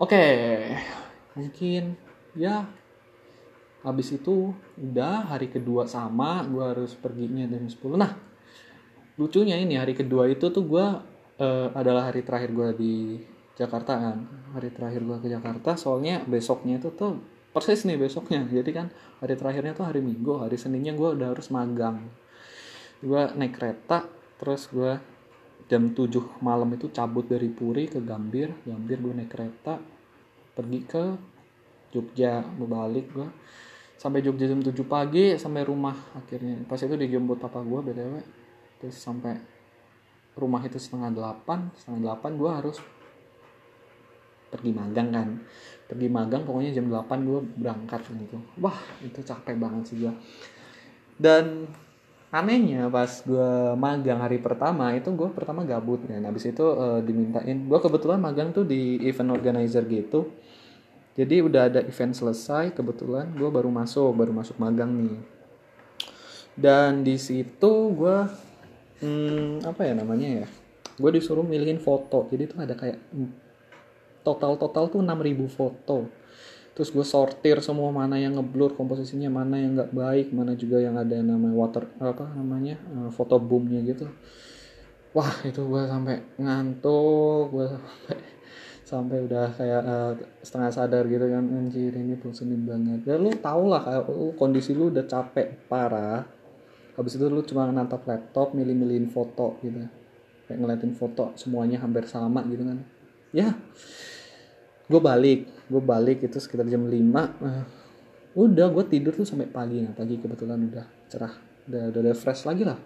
Oke. 0.00 0.24
Mungkin. 1.38 1.98
Ya. 2.34 2.66
Habis 3.84 4.16
itu 4.16 4.56
udah 4.80 5.28
hari 5.28 5.52
kedua 5.52 5.84
sama 5.84 6.40
gue 6.48 6.64
harus 6.64 6.96
perginya 6.96 7.44
jam 7.44 7.68
10 7.68 7.76
nah 8.00 8.16
lucunya 9.14 9.54
ini 9.60 9.78
hari 9.78 9.94
kedua 9.94 10.26
itu 10.26 10.50
tuh 10.50 10.64
gue 10.66 10.86
uh, 11.38 11.68
adalah 11.74 12.10
hari 12.10 12.26
terakhir 12.26 12.50
gue 12.50 12.68
di 12.74 12.94
Jakarta 13.54 13.94
kan. 13.94 14.18
Hari 14.58 14.70
terakhir 14.74 15.02
gue 15.06 15.18
ke 15.22 15.28
Jakarta 15.30 15.78
soalnya 15.78 16.22
besoknya 16.26 16.82
itu 16.82 16.90
tuh 16.94 17.22
persis 17.54 17.86
nih 17.86 17.98
besoknya. 17.98 18.42
Jadi 18.42 18.70
kan 18.74 18.90
hari 19.22 19.38
terakhirnya 19.38 19.72
tuh 19.78 19.86
hari 19.86 20.02
Minggu 20.02 20.42
hari 20.42 20.58
Seninnya 20.58 20.94
gue 20.98 21.14
udah 21.14 21.30
harus 21.30 21.46
magang. 21.54 22.10
Gue 22.98 23.22
naik 23.38 23.54
kereta 23.54 24.10
terus 24.42 24.66
gue 24.66 24.98
jam 25.70 25.94
7 25.94 26.42
malam 26.42 26.68
itu 26.74 26.90
cabut 26.90 27.30
dari 27.30 27.46
Puri 27.46 27.86
ke 27.86 28.02
Gambir. 28.02 28.50
Gambir 28.66 28.98
gue 28.98 29.14
naik 29.14 29.30
kereta 29.30 29.78
pergi 30.54 30.80
ke 30.86 31.04
Jogja 31.94 32.42
balik 32.58 33.10
gue 33.14 33.28
sampai 33.94 34.18
Jogja 34.22 34.50
jam 34.50 34.58
7 34.58 34.74
pagi 34.86 35.38
sampai 35.38 35.62
rumah 35.62 35.94
akhirnya. 36.18 36.66
Pas 36.66 36.78
itu 36.82 36.94
dijemput 36.94 37.38
papa 37.38 37.62
gue 37.62 37.80
btw 37.90 38.14
terus 38.82 38.98
sampai 38.98 39.38
rumah 40.34 40.58
itu 40.66 40.78
setengah 40.82 41.14
delapan 41.14 41.70
setengah 41.78 42.10
delapan 42.10 42.30
gue 42.34 42.50
harus 42.50 42.76
pergi 44.50 44.70
magang 44.74 45.08
kan. 45.14 45.28
Pergi 45.86 46.08
magang 46.10 46.42
pokoknya 46.42 46.74
jam 46.74 46.90
delapan 46.90 47.18
gue 47.22 47.40
berangkat 47.58 48.00
gitu 48.10 48.38
wah 48.58 48.78
itu 49.02 49.22
capek 49.22 49.54
banget 49.58 49.82
sih 49.86 49.96
gue 50.02 50.14
dan 51.14 51.70
anehnya 52.34 52.90
pas 52.90 53.22
gue 53.22 53.78
magang 53.78 54.18
hari 54.18 54.42
pertama 54.42 54.90
itu 54.90 55.06
gue 55.14 55.30
pertama 55.30 55.62
gabut 55.62 56.02
kan. 56.02 56.18
Habis 56.18 56.50
itu 56.50 56.66
uh, 56.66 56.98
dimintain 56.98 57.70
gue 57.70 57.78
kebetulan 57.78 58.18
magang 58.18 58.50
tuh 58.50 58.66
di 58.66 58.98
event 59.06 59.30
organizer 59.30 59.86
gitu 59.86 60.34
jadi 61.14 61.46
udah 61.46 61.70
ada 61.70 61.80
event 61.86 62.10
selesai 62.10 62.74
kebetulan 62.74 63.30
gue 63.38 63.46
baru 63.46 63.70
masuk 63.70 64.10
baru 64.18 64.34
masuk 64.34 64.58
magang 64.58 64.90
nih. 64.90 65.22
Dan 66.58 67.06
di 67.06 67.14
situ 67.18 67.94
gue 67.94 68.16
hmm, 69.02 69.62
apa 69.62 69.80
ya 69.86 69.94
namanya 69.94 70.42
ya 70.42 70.46
gue 70.98 71.10
disuruh 71.14 71.46
milihin 71.46 71.78
foto. 71.78 72.26
Jadi 72.34 72.50
tuh 72.50 72.58
ada 72.66 72.74
kayak 72.74 72.98
total 74.26 74.58
total 74.58 74.90
tuh 74.90 75.02
6000 75.06 75.46
foto. 75.46 76.10
Terus 76.74 76.90
gue 76.90 77.06
sortir 77.06 77.62
semua 77.62 77.94
mana 77.94 78.18
yang 78.18 78.34
ngeblur 78.34 78.74
komposisinya 78.74 79.30
mana 79.30 79.62
yang 79.62 79.78
nggak 79.78 79.94
baik 79.94 80.26
mana 80.34 80.58
juga 80.58 80.82
yang 80.82 80.98
ada 80.98 81.14
yang 81.14 81.30
namanya 81.30 81.54
water 81.54 81.86
apa 82.02 82.26
namanya 82.34 82.74
uh, 82.90 83.14
foto 83.14 83.38
boomnya 83.38 83.78
gitu. 83.86 84.10
Wah 85.14 85.30
itu 85.46 85.62
gue 85.62 85.82
sampai 85.86 86.26
ngantuk 86.42 87.54
gue 87.54 87.66
sampai 87.70 88.33
sampai 88.84 89.24
udah 89.24 89.56
kayak 89.56 89.82
uh, 89.82 90.12
setengah 90.44 90.68
sadar 90.68 91.08
gitu 91.08 91.24
kan 91.24 91.40
anjir 91.48 91.96
ini 91.96 92.20
bosenin 92.20 92.68
banget. 92.68 93.00
Dan 93.08 93.24
lu 93.24 93.32
tau 93.40 93.64
lah 93.64 93.80
kayak 93.80 94.04
uh, 94.04 94.32
kondisi 94.36 94.76
lu 94.76 94.92
udah 94.92 95.08
capek 95.08 95.64
parah. 95.66 96.28
Habis 96.94 97.16
itu 97.16 97.26
lu 97.26 97.40
cuma 97.42 97.66
nantap 97.72 98.04
laptop 98.04 98.52
milih-milihin 98.52 99.08
foto 99.08 99.56
gitu. 99.64 99.88
Kayak 100.44 100.58
ngeliatin 100.60 100.92
foto 100.92 101.32
semuanya 101.40 101.80
hampir 101.80 102.04
sama 102.04 102.44
gitu 102.44 102.62
kan. 102.62 102.78
Ya 103.32 103.56
gue 104.84 105.00
balik 105.00 105.48
gue 105.64 105.80
balik 105.80 106.28
itu 106.28 106.36
sekitar 106.36 106.68
jam 106.68 106.84
5 106.84 106.92
uh, 106.92 107.64
udah 108.36 108.68
gue 108.68 108.84
tidur 108.92 109.16
tuh 109.16 109.24
sampai 109.24 109.48
pagi. 109.48 109.80
Nah 109.80 109.96
pagi 109.96 110.20
kebetulan 110.20 110.60
udah 110.60 110.86
cerah 111.08 111.32
udah 111.72 111.82
udah, 111.88 112.00
udah 112.04 112.14
fresh 112.14 112.44
lagi 112.44 112.68
lah. 112.68 112.76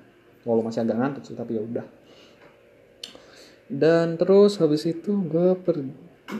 Walau 0.46 0.62
masih 0.62 0.86
agak 0.86 0.94
ngantuk 0.94 1.26
sih 1.26 1.34
tapi 1.34 1.58
ya 1.58 1.62
udah 1.66 1.97
dan 3.68 4.16
terus 4.16 4.56
habis 4.58 4.88
itu 4.88 5.12
gue 5.28 5.54
per 5.60 5.84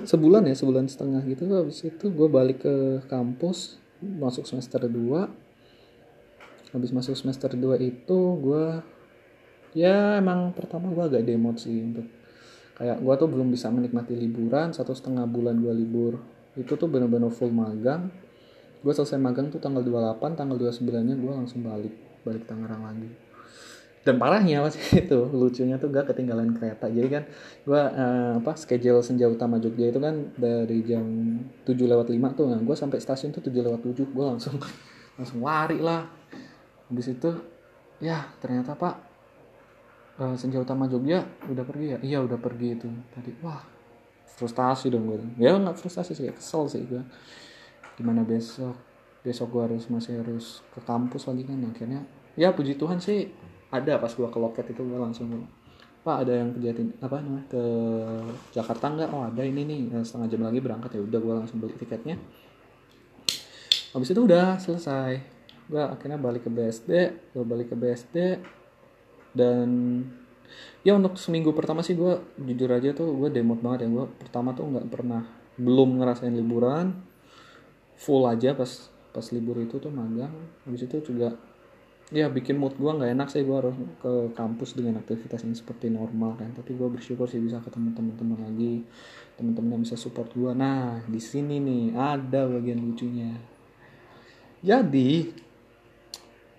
sebulan 0.04 0.48
ya 0.48 0.56
sebulan 0.56 0.88
setengah 0.88 1.24
gitu 1.28 1.48
habis 1.52 1.80
itu 1.84 2.12
gue 2.12 2.28
balik 2.28 2.64
ke 2.64 3.04
kampus 3.08 3.80
masuk 4.00 4.44
semester 4.44 4.84
2 4.84 6.72
habis 6.76 6.90
masuk 6.92 7.16
semester 7.16 7.52
2 7.52 7.80
itu 7.80 8.18
gue 8.40 8.80
ya 9.76 10.20
emang 10.20 10.52
pertama 10.52 10.92
gue 10.92 11.04
agak 11.04 11.24
demot 11.24 11.56
sih 11.56 11.80
untuk 11.84 12.04
kayak 12.76 13.00
gue 13.02 13.14
tuh 13.18 13.28
belum 13.28 13.48
bisa 13.50 13.68
menikmati 13.72 14.14
liburan 14.14 14.70
satu 14.70 14.94
setengah 14.94 15.26
bulan 15.26 15.58
gue 15.58 15.74
libur. 15.74 16.22
Itu 16.54 16.78
tuh 16.78 16.86
bener-bener 16.86 17.30
full 17.30 17.50
magang. 17.50 18.10
Gue 18.78 18.94
selesai 18.94 19.18
magang 19.18 19.50
tuh 19.50 19.58
tanggal 19.58 19.82
28 19.82 20.38
tanggal 20.38 20.54
29 20.54 20.86
nya 20.86 21.18
gue 21.18 21.32
langsung 21.34 21.66
balik 21.66 22.22
balik 22.22 22.46
Tangerang 22.46 22.86
lagi 22.86 23.27
dan 24.06 24.16
parahnya 24.16 24.62
pas 24.62 24.74
itu 25.02 25.18
lucunya 25.34 25.76
tuh 25.76 25.90
gak 25.90 26.14
ketinggalan 26.14 26.54
kereta. 26.54 26.86
Jadi 26.86 27.08
kan 27.10 27.24
gue 27.66 27.82
uh, 27.82 28.38
apa 28.38 28.54
schedule 28.54 29.02
senja 29.02 29.26
utama 29.26 29.58
Jogja 29.58 29.90
itu 29.90 30.00
kan 30.00 30.32
dari 30.38 30.80
jam 30.86 31.04
7 31.66 31.74
lewat 31.74 32.08
5 32.10 32.38
tuh. 32.38 32.46
Nah 32.50 32.60
gue 32.62 32.76
sampai 32.78 32.98
stasiun 33.02 33.34
tuh 33.34 33.42
7 33.42 33.52
lewat 33.58 33.80
7 33.82 34.08
gue 34.08 34.24
langsung 34.24 34.56
langsung 35.18 35.40
lari 35.42 35.82
lah. 35.82 36.06
Habis 36.88 37.18
itu 37.18 37.30
ya 37.98 38.30
ternyata 38.38 38.78
pak 38.78 38.94
uh, 40.22 40.34
senja 40.38 40.62
utama 40.62 40.86
Jogja 40.86 41.26
udah 41.50 41.64
pergi 41.66 41.86
ya? 41.92 41.98
Iya 42.00 42.18
udah 42.24 42.38
pergi 42.38 42.68
itu 42.78 42.88
tadi. 43.12 43.34
Wah 43.42 43.78
frustasi 44.38 44.86
dong 44.86 45.10
gue 45.10 45.18
ya 45.42 45.58
nggak 45.58 45.74
frustasi 45.74 46.14
sih 46.14 46.30
kesel 46.30 46.70
sih 46.70 46.86
gue 46.86 47.02
gimana 47.98 48.22
besok? 48.22 48.78
Besok 49.26 49.50
gue 49.50 49.62
harus 49.66 49.84
masih 49.90 50.22
harus 50.22 50.62
ke 50.70 50.78
kampus 50.86 51.26
lagi 51.26 51.42
kan? 51.42 51.58
Akhirnya 51.66 52.06
ya 52.38 52.54
puji 52.54 52.78
Tuhan 52.78 53.02
sih 53.02 53.26
ada 53.68 54.00
pas 54.00 54.08
gue 54.08 54.28
ke 54.28 54.38
loket 54.40 54.66
itu 54.72 54.80
gue 54.80 54.98
langsung 54.98 55.28
pak 55.98 56.24
ada 56.24 56.32
yang 56.40 56.56
ke 56.56 56.72
apa 57.04 57.20
namanya 57.20 57.46
ke 57.52 57.62
Jakarta 58.54 58.86
nggak? 58.88 59.10
Oh 59.12 59.28
ada 59.28 59.42
ini 59.44 59.66
nih. 59.66 59.80
Setengah 60.00 60.28
jam 60.30 60.42
lagi 60.46 60.58
berangkat 60.62 60.96
ya 60.96 61.00
udah 61.04 61.20
gue 61.20 61.34
langsung 61.44 61.58
beli 61.60 61.76
tiketnya. 61.76 62.16
Habis 63.92 64.08
itu 64.14 64.20
udah 64.24 64.56
selesai. 64.56 65.20
Gue 65.68 65.82
akhirnya 65.84 66.16
balik 66.16 66.48
ke 66.48 66.50
BSD 66.52 66.90
gue 67.36 67.44
balik 67.44 67.74
ke 67.74 67.76
BSD 67.76 68.40
dan 69.36 69.68
ya 70.80 70.96
untuk 70.96 71.20
seminggu 71.20 71.52
pertama 71.52 71.84
sih 71.84 71.92
gue 71.92 72.16
jujur 72.40 72.72
aja 72.72 72.96
tuh 72.96 73.12
gue 73.12 73.28
demot 73.28 73.60
banget 73.60 73.84
ya. 73.84 73.88
Gue 73.92 74.06
pertama 74.16 74.56
tuh 74.56 74.64
nggak 74.64 74.88
pernah 74.88 75.28
belum 75.60 76.00
ngerasain 76.00 76.32
liburan. 76.32 77.04
Full 78.00 78.24
aja 78.24 78.56
pas 78.56 78.70
pas 79.12 79.26
libur 79.34 79.60
itu 79.60 79.76
tuh 79.76 79.92
magang. 79.92 80.32
Habis 80.64 80.88
itu 80.88 81.12
juga 81.12 81.36
ya 82.08 82.32
bikin 82.32 82.56
mood 82.56 82.72
gue 82.80 82.88
nggak 82.88 83.12
enak 83.12 83.28
sih 83.28 83.44
gue 83.44 83.52
harus 83.52 83.76
ke 84.00 84.32
kampus 84.32 84.72
dengan 84.72 84.96
aktivitas 85.00 85.44
yang 85.44 85.52
seperti 85.52 85.92
normal 85.92 86.40
kan. 86.40 86.48
Tapi 86.56 86.72
gue 86.72 86.88
bersyukur 86.88 87.28
sih 87.28 87.40
bisa 87.40 87.60
ketemu 87.60 87.92
teman-teman 87.92 88.38
lagi 88.48 88.84
teman-teman 89.36 89.78
yang 89.78 89.82
bisa 89.86 89.94
support 89.94 90.34
gue 90.34 90.50
nah 90.50 90.98
di 91.06 91.20
sini 91.22 91.60
nih 91.60 91.84
ada 91.94 92.48
bagian 92.48 92.80
lucunya. 92.80 93.36
Jadi 94.64 95.30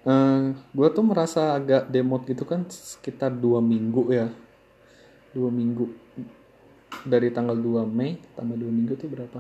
uh, 0.05 0.13
eh, 0.13 0.41
gue 0.53 0.88
tuh 0.93 1.03
merasa 1.03 1.57
agak 1.57 1.89
demot 1.89 2.23
gitu 2.29 2.45
kan 2.45 2.69
sekitar 2.69 3.33
dua 3.33 3.59
minggu 3.59 4.03
ya. 4.13 4.29
Dua 5.33 5.49
minggu. 5.49 6.09
Dari 6.99 7.29
tanggal 7.29 7.53
2 7.53 7.85
Mei 7.85 8.17
tambah 8.33 8.57
dua 8.57 8.73
minggu 8.73 8.97
tuh 8.97 9.07
berapa? 9.13 9.39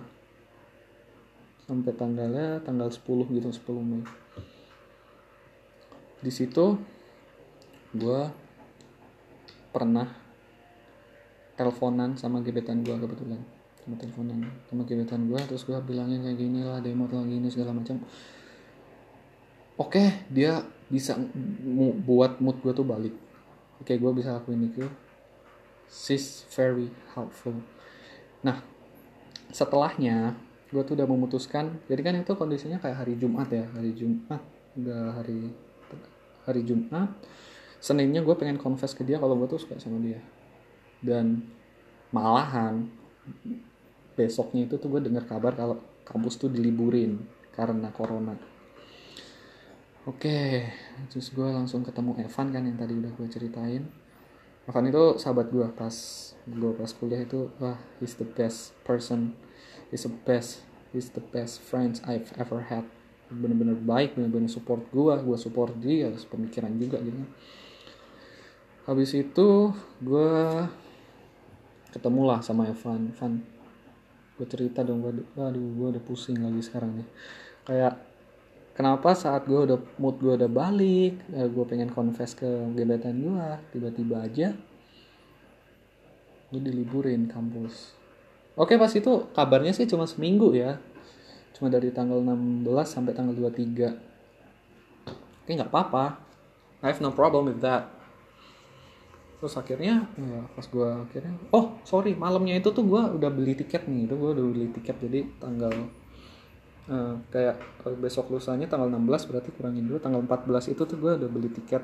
Sampai 1.65 1.97
tanggalnya 1.97 2.61
tanggal 2.61 2.93
10 2.93 3.03
gitu 3.35 3.49
10 3.49 3.89
Mei 3.89 4.05
di 6.19 6.31
situ 6.31 6.75
gue 7.95 8.21
pernah 9.71 10.05
teleponan 11.55 12.15
sama 12.15 12.39
gebetan 12.39 12.83
gue 12.83 12.95
kebetulan. 12.95 13.41
Sama 13.83 13.95
teleponan 13.99 14.37
sama 14.67 14.81
gebetan 14.83 15.27
gue 15.27 15.39
terus 15.47 15.63
gue 15.63 15.75
bilangnya 15.83 16.23
kayak 16.23 16.37
gini 16.37 16.63
lah 16.63 16.79
demot 16.83 17.11
lagi 17.11 17.35
ini 17.39 17.49
segala 17.51 17.75
macam. 17.75 17.99
Oke 19.79 19.95
okay, 19.95 20.07
dia 20.27 20.59
bisa 20.91 21.15
buat 22.03 22.43
mood 22.43 22.59
gue 22.63 22.73
tuh 22.75 22.87
balik. 22.87 23.15
Oke 23.79 23.95
okay, 23.95 23.95
gue 23.95 24.11
bisa 24.11 24.35
lakuin 24.35 24.67
itu. 24.67 24.83
She's 25.87 26.45
very 26.51 26.91
helpful. 27.15 27.55
Nah 28.43 28.59
setelahnya 29.49 30.35
gue 30.69 30.81
tuh 30.83 30.99
udah 30.99 31.07
memutuskan. 31.07 31.79
Jadi 31.87 32.01
kan 32.03 32.13
itu 32.19 32.35
kondisinya 32.35 32.77
kayak 32.77 33.07
hari 33.07 33.15
Jumat 33.15 33.47
ya 33.49 33.65
hari 33.71 33.95
Jumat 33.95 34.43
udah 34.75 35.17
hari 35.17 35.68
hari 36.49 36.65
Jumat 36.65 37.13
Seninnya 37.79 38.19
gue 38.19 38.35
pengen 38.35 38.59
confess 38.59 38.91
ke 38.91 39.07
dia 39.07 39.17
kalau 39.17 39.39
gue 39.39 39.47
tuh 39.47 39.59
suka 39.59 39.79
sama 39.79 40.03
dia. 40.03 40.19
Dan 40.99 41.47
malahan 42.11 42.91
besoknya 44.19 44.67
itu 44.67 44.75
tuh 44.75 44.91
gue 44.91 45.07
dengar 45.07 45.23
kabar 45.23 45.55
kalau 45.55 45.79
kampus 46.03 46.35
tuh 46.35 46.51
diliburin 46.51 47.23
karena 47.55 47.87
corona. 47.95 48.35
Oke 50.03 50.67
terus 51.07 51.31
gue 51.31 51.47
langsung 51.47 51.87
ketemu 51.87 52.19
Evan 52.19 52.51
kan 52.51 52.63
yang 52.67 52.75
tadi 52.75 52.99
udah 52.99 53.11
gue 53.15 53.27
ceritain. 53.31 53.87
Evan 54.67 54.85
itu 54.91 55.15
sahabat 55.15 55.47
gue 55.47 55.67
pas 55.71 55.95
gue 56.45 56.71
pas 56.75 56.91
kuliah 56.99 57.23
itu 57.23 57.47
wah 57.63 57.79
he's 58.03 58.17
the 58.19 58.27
best 58.27 58.75
person 58.85 59.33
he's 59.89 60.05
the 60.05 60.13
best 60.25 60.65
he's 60.93 61.09
the 61.13 61.23
best 61.33 61.61
friends 61.61 62.01
I've 62.05 62.29
ever 62.37 62.69
had 62.69 62.85
bener-bener 63.29 63.77
baik 63.77 64.17
bener-bener 64.17 64.49
support 64.49 64.81
gue 64.89 65.13
gue 65.21 65.37
support 65.37 65.73
dia 65.77 66.09
pemikiran 66.29 66.73
juga 66.81 66.97
gitu 67.01 67.21
habis 68.89 69.13
itu 69.13 69.69
gue 70.01 70.33
ketemu 71.93 72.21
lah 72.25 72.39
sama 72.41 72.69
Evan. 72.69 73.13
Evan 73.13 73.41
gue 74.39 74.47
cerita 74.47 74.81
dong 74.87 75.03
waduh, 75.03 75.25
waduh 75.35 75.61
gue 75.61 75.87
udah 75.97 76.03
pusing 76.05 76.39
lagi 76.39 76.63
sekarang 76.63 76.97
nih. 77.03 77.07
Kayak 77.69 77.93
kenapa 78.73 79.11
saat 79.13 79.45
gue 79.45 79.59
udah 79.61 79.77
mood 79.99 80.17
gue 80.17 80.33
udah 80.39 80.49
balik 80.49 81.21
eh, 81.35 81.45
gue 81.45 81.65
pengen 81.69 81.91
confess 81.93 82.33
ke 82.33 82.47
gebetan 82.73 83.19
gue 83.19 83.47
tiba-tiba 83.75 84.25
aja 84.25 84.57
gue 86.49 86.61
diliburin 86.61 87.29
kampus. 87.29 87.93
Oke 88.57 88.73
pas 88.81 88.89
itu 88.89 89.29
kabarnya 89.37 89.71
sih 89.75 89.85
cuma 89.85 90.09
seminggu 90.09 90.57
ya 90.57 90.81
cuma 91.59 91.67
dari 91.67 91.91
tanggal 91.91 92.23
16 92.23 92.63
sampai 92.87 93.11
tanggal 93.11 93.35
23 93.35 94.09
oke 95.43 95.51
nggak 95.51 95.71
apa-apa. 95.75 96.21
I 96.79 96.95
have 96.95 97.03
no 97.03 97.11
problem 97.11 97.51
with 97.51 97.59
that. 97.59 97.91
Terus 99.43 99.55
akhirnya 99.59 100.07
ya 100.15 100.39
pas 100.55 100.63
gue 100.63 100.89
akhirnya 101.09 101.35
oh 101.51 101.75
sorry 101.83 102.15
malamnya 102.15 102.55
itu 102.55 102.71
tuh 102.71 102.87
gue 102.87 103.01
udah 103.19 103.27
beli 103.27 103.55
tiket 103.59 103.87
nih 103.89 104.07
itu 104.07 104.15
gue 104.15 104.29
udah 104.31 104.45
beli 104.45 104.71
tiket. 104.71 104.95
Jadi 105.03 105.19
tanggal 105.41 105.73
uh, 106.87 107.19
kayak 107.27 107.59
besok 107.99 108.31
lusanya 108.31 108.71
tanggal 108.71 108.87
16 108.87 109.27
berarti 109.27 109.49
kurangin 109.51 109.83
dulu 109.89 109.99
tanggal 109.99 110.23
14 110.23 110.71
itu 110.71 110.83
tuh 110.87 110.95
gue 110.95 111.11
udah 111.19 111.29
beli 111.33 111.49
tiket 111.51 111.83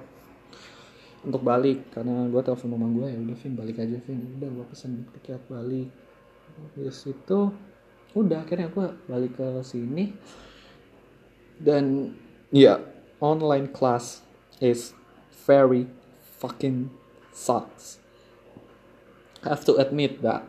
untuk 1.28 1.44
balik. 1.44 1.92
Karena 1.92 2.32
gue 2.32 2.42
telepon 2.46 2.72
mama 2.72 2.88
gue 2.96 3.08
ya 3.12 3.20
udah 3.20 3.36
Vin 3.36 3.54
balik 3.60 3.82
aja 3.84 3.98
Vin. 4.08 4.40
Udah 4.40 4.50
gue 4.52 4.66
pesen 4.72 5.04
tiket 5.20 5.44
balik. 5.52 5.92
Terus 6.78 7.12
itu 7.12 7.40
udah 8.16 8.48
akhirnya 8.48 8.72
gue 8.72 8.88
balik 9.12 9.36
ke 9.36 9.48
sini 9.62 10.16
dan 11.60 12.16
ya 12.50 12.64
yeah, 12.64 12.78
online 13.20 13.68
class 13.70 14.24
is 14.64 14.96
very 15.46 15.88
fucking 16.40 16.90
sucks. 17.36 18.00
I 19.44 19.50
have 19.50 19.66
to 19.66 19.76
admit 19.78 20.22
that. 20.24 20.44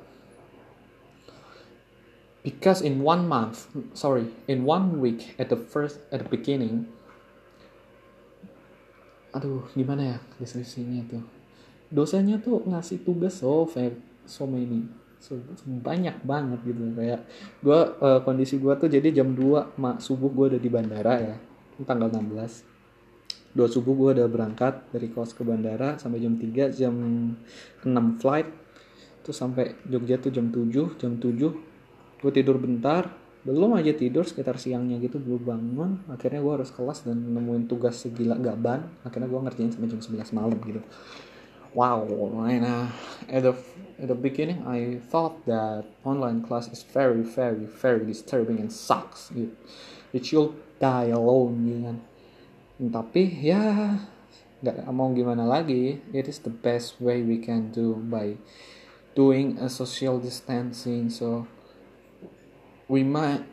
Because 2.47 2.81
in 2.81 3.03
one 3.03 3.27
month, 3.27 3.67
sorry, 3.93 4.31
in 4.47 4.63
one 4.63 5.03
week 5.03 5.35
at 5.37 5.51
the 5.51 5.59
first 5.59 5.99
at 6.15 6.23
the 6.23 6.31
beginning, 6.31 6.87
aduh 9.35 9.69
gimana 9.77 10.17
ya 10.17 10.19
deskripsinya 10.41 11.05
tuh 11.13 11.21
dosanya 11.93 12.41
tuh 12.41 12.65
ngasih 12.65 13.05
tugas 13.05 13.45
so 13.45 13.69
fair 13.69 13.93
so 14.25 14.49
many 14.49 14.89
banyak 15.83 16.17
banget 16.23 16.61
gitu. 16.63 16.83
Kayak 16.95 17.21
gue 17.65 17.81
uh, 18.03 18.21
kondisi 18.23 18.61
gue 18.61 18.73
tuh 18.79 18.89
jadi 18.91 19.23
jam 19.23 19.35
2 19.35 19.81
mak 19.81 19.99
subuh 19.99 20.31
gue 20.31 20.47
udah 20.57 20.61
di 20.61 20.71
bandara 20.71 21.15
ya. 21.19 21.37
Tanggal 21.85 22.09
16 22.09 22.77
dua 23.57 23.73
subuh 23.73 23.97
gue 23.97 24.21
udah 24.21 24.29
berangkat 24.29 24.93
dari 24.93 25.09
kos 25.09 25.33
ke 25.33 25.41
bandara 25.41 25.97
sampai 25.97 26.21
jam 26.21 26.37
3 26.37 26.77
jam 26.77 26.93
6 26.93 28.21
flight. 28.21 28.49
Terus 29.25 29.37
sampai 29.41 29.75
Jogja 29.89 30.21
tuh 30.21 30.29
jam 30.29 30.53
7 30.53 31.01
jam 31.01 31.17
7 31.17 32.21
gue 32.21 32.33
tidur 32.37 32.61
bentar. 32.61 33.09
Belum 33.47 33.79
aja 33.79 33.95
tidur 33.95 34.27
sekitar 34.29 34.61
siangnya 34.61 35.01
gitu 35.01 35.17
gue 35.17 35.41
bangun. 35.41 36.05
Akhirnya 36.13 36.45
gue 36.45 36.53
harus 36.53 36.69
kelas 36.69 37.09
dan 37.09 37.17
nemuin 37.17 37.65
tugas 37.65 37.97
segila 37.97 38.37
gaban. 38.37 38.93
Akhirnya 39.09 39.33
gue 39.33 39.41
ngerjain 39.41 39.73
sampai 39.73 39.89
jam 39.89 40.05
11 40.05 40.37
malam 40.37 40.59
gitu 40.61 40.83
wow 41.77 42.09
and 42.49 42.65
uh, 42.65 42.89
at 43.29 43.45
the 43.45 43.53
at 44.01 44.09
the 44.09 44.17
beginning 44.17 44.65
I 44.65 44.97
thought 44.97 45.45
that 45.45 45.85
online 46.09 46.41
class 46.41 46.73
is 46.73 46.81
very 46.81 47.21
very 47.21 47.69
very 47.69 48.09
disturbing 48.09 48.59
and 48.59 48.73
sucks. 48.73 49.29
Should 50.17 50.57
die 50.81 51.13
alone 51.13 51.69
gitu 51.69 51.81
kan 51.85 51.99
tapi 52.81 53.29
ya 53.45 53.93
nggak 54.65 54.89
mau 54.93 55.13
gimana 55.13 55.45
lagi. 55.45 56.01
It 56.17 56.29
is 56.29 56.41
the 56.41 56.53
best 56.53 56.97
way 56.97 57.21
we 57.21 57.37
can 57.37 57.73
do 57.73 57.97
by 57.97 58.41
doing 59.13 59.61
a 59.61 59.69
social 59.69 60.17
distancing. 60.17 61.13
So 61.13 61.49
we 62.89 63.05
might 63.05 63.45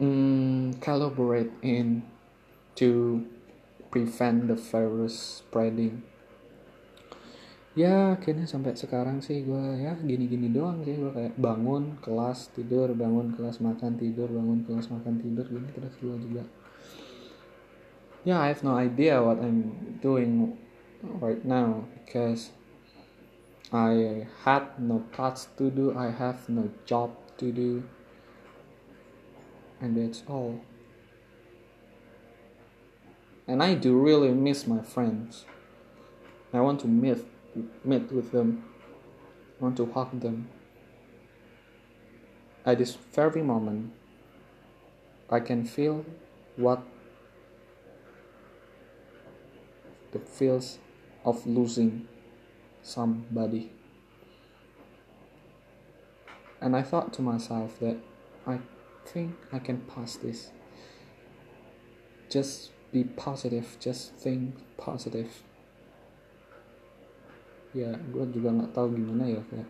um, 0.00 0.76
collaborate 0.80 1.52
in 1.64 2.04
to 2.76 3.24
prevent 3.92 4.48
the 4.48 4.56
virus 4.56 5.44
spreading 5.44 6.04
ya 7.72 8.20
akhirnya 8.20 8.44
sampai 8.44 8.76
sekarang 8.76 9.24
sih 9.24 9.40
gue 9.48 9.80
ya 9.80 9.96
gini-gini 9.96 10.52
doang 10.52 10.84
sih. 10.84 10.92
Gue 10.92 11.12
kayak 11.12 11.40
bangun 11.40 11.96
kelas 12.04 12.52
tidur 12.52 12.92
bangun 12.92 13.32
kelas 13.32 13.64
makan 13.64 13.96
tidur 13.96 14.28
bangun 14.28 14.64
kelas 14.68 14.92
makan 14.92 15.14
tidur 15.20 15.46
gini 15.48 15.68
terus 15.72 15.94
gue 15.96 16.16
juga. 16.28 16.44
Yeah 18.22 18.38
i 18.38 18.54
have 18.54 18.62
no 18.62 18.78
idea 18.78 19.18
what 19.18 19.42
i'm 19.42 19.98
doing 19.98 20.54
right 21.18 21.42
now 21.42 21.90
because 21.90 22.54
i 23.74 24.22
had 24.46 24.78
no 24.78 25.02
thoughts 25.10 25.50
to 25.58 25.66
do 25.74 25.90
i 25.98 26.06
have 26.06 26.46
no 26.46 26.70
job 26.86 27.10
to 27.34 27.50
do 27.50 27.82
and 29.82 29.98
that's 29.98 30.22
all. 30.28 30.62
And 33.48 33.58
i 33.58 33.74
do 33.74 33.98
really 33.98 34.30
miss 34.30 34.70
my 34.70 34.86
friends. 34.86 35.44
I 36.54 36.60
want 36.60 36.78
to 36.80 36.86
meet 36.86 37.31
meet 37.84 38.10
with 38.12 38.32
them 38.32 38.64
want 39.60 39.76
to 39.76 39.86
hug 39.92 40.20
them 40.20 40.48
at 42.64 42.78
this 42.78 42.94
very 43.12 43.42
moment 43.42 43.92
i 45.30 45.38
can 45.38 45.64
feel 45.64 46.04
what 46.56 46.82
the 50.12 50.18
feels 50.18 50.78
of 51.24 51.46
losing 51.46 52.06
somebody. 52.82 53.72
And 56.60 56.76
I 56.76 56.82
thought 56.82 57.12
to 57.14 57.22
myself 57.22 57.80
that 57.80 57.96
I 58.46 58.58
think 59.06 59.36
I 59.52 59.58
can 59.58 59.80
pass 59.80 60.16
this. 60.16 60.50
Just 62.30 62.70
be 62.92 63.04
positive, 63.04 63.76
just 63.80 64.14
think 64.14 64.54
positive. 64.76 65.42
Ya, 67.72 67.96
gue 67.96 68.24
juga 68.36 68.52
nggak 68.52 68.76
tahu 68.76 69.00
gimana 69.00 69.24
ya 69.24 69.40
kayak 69.48 69.68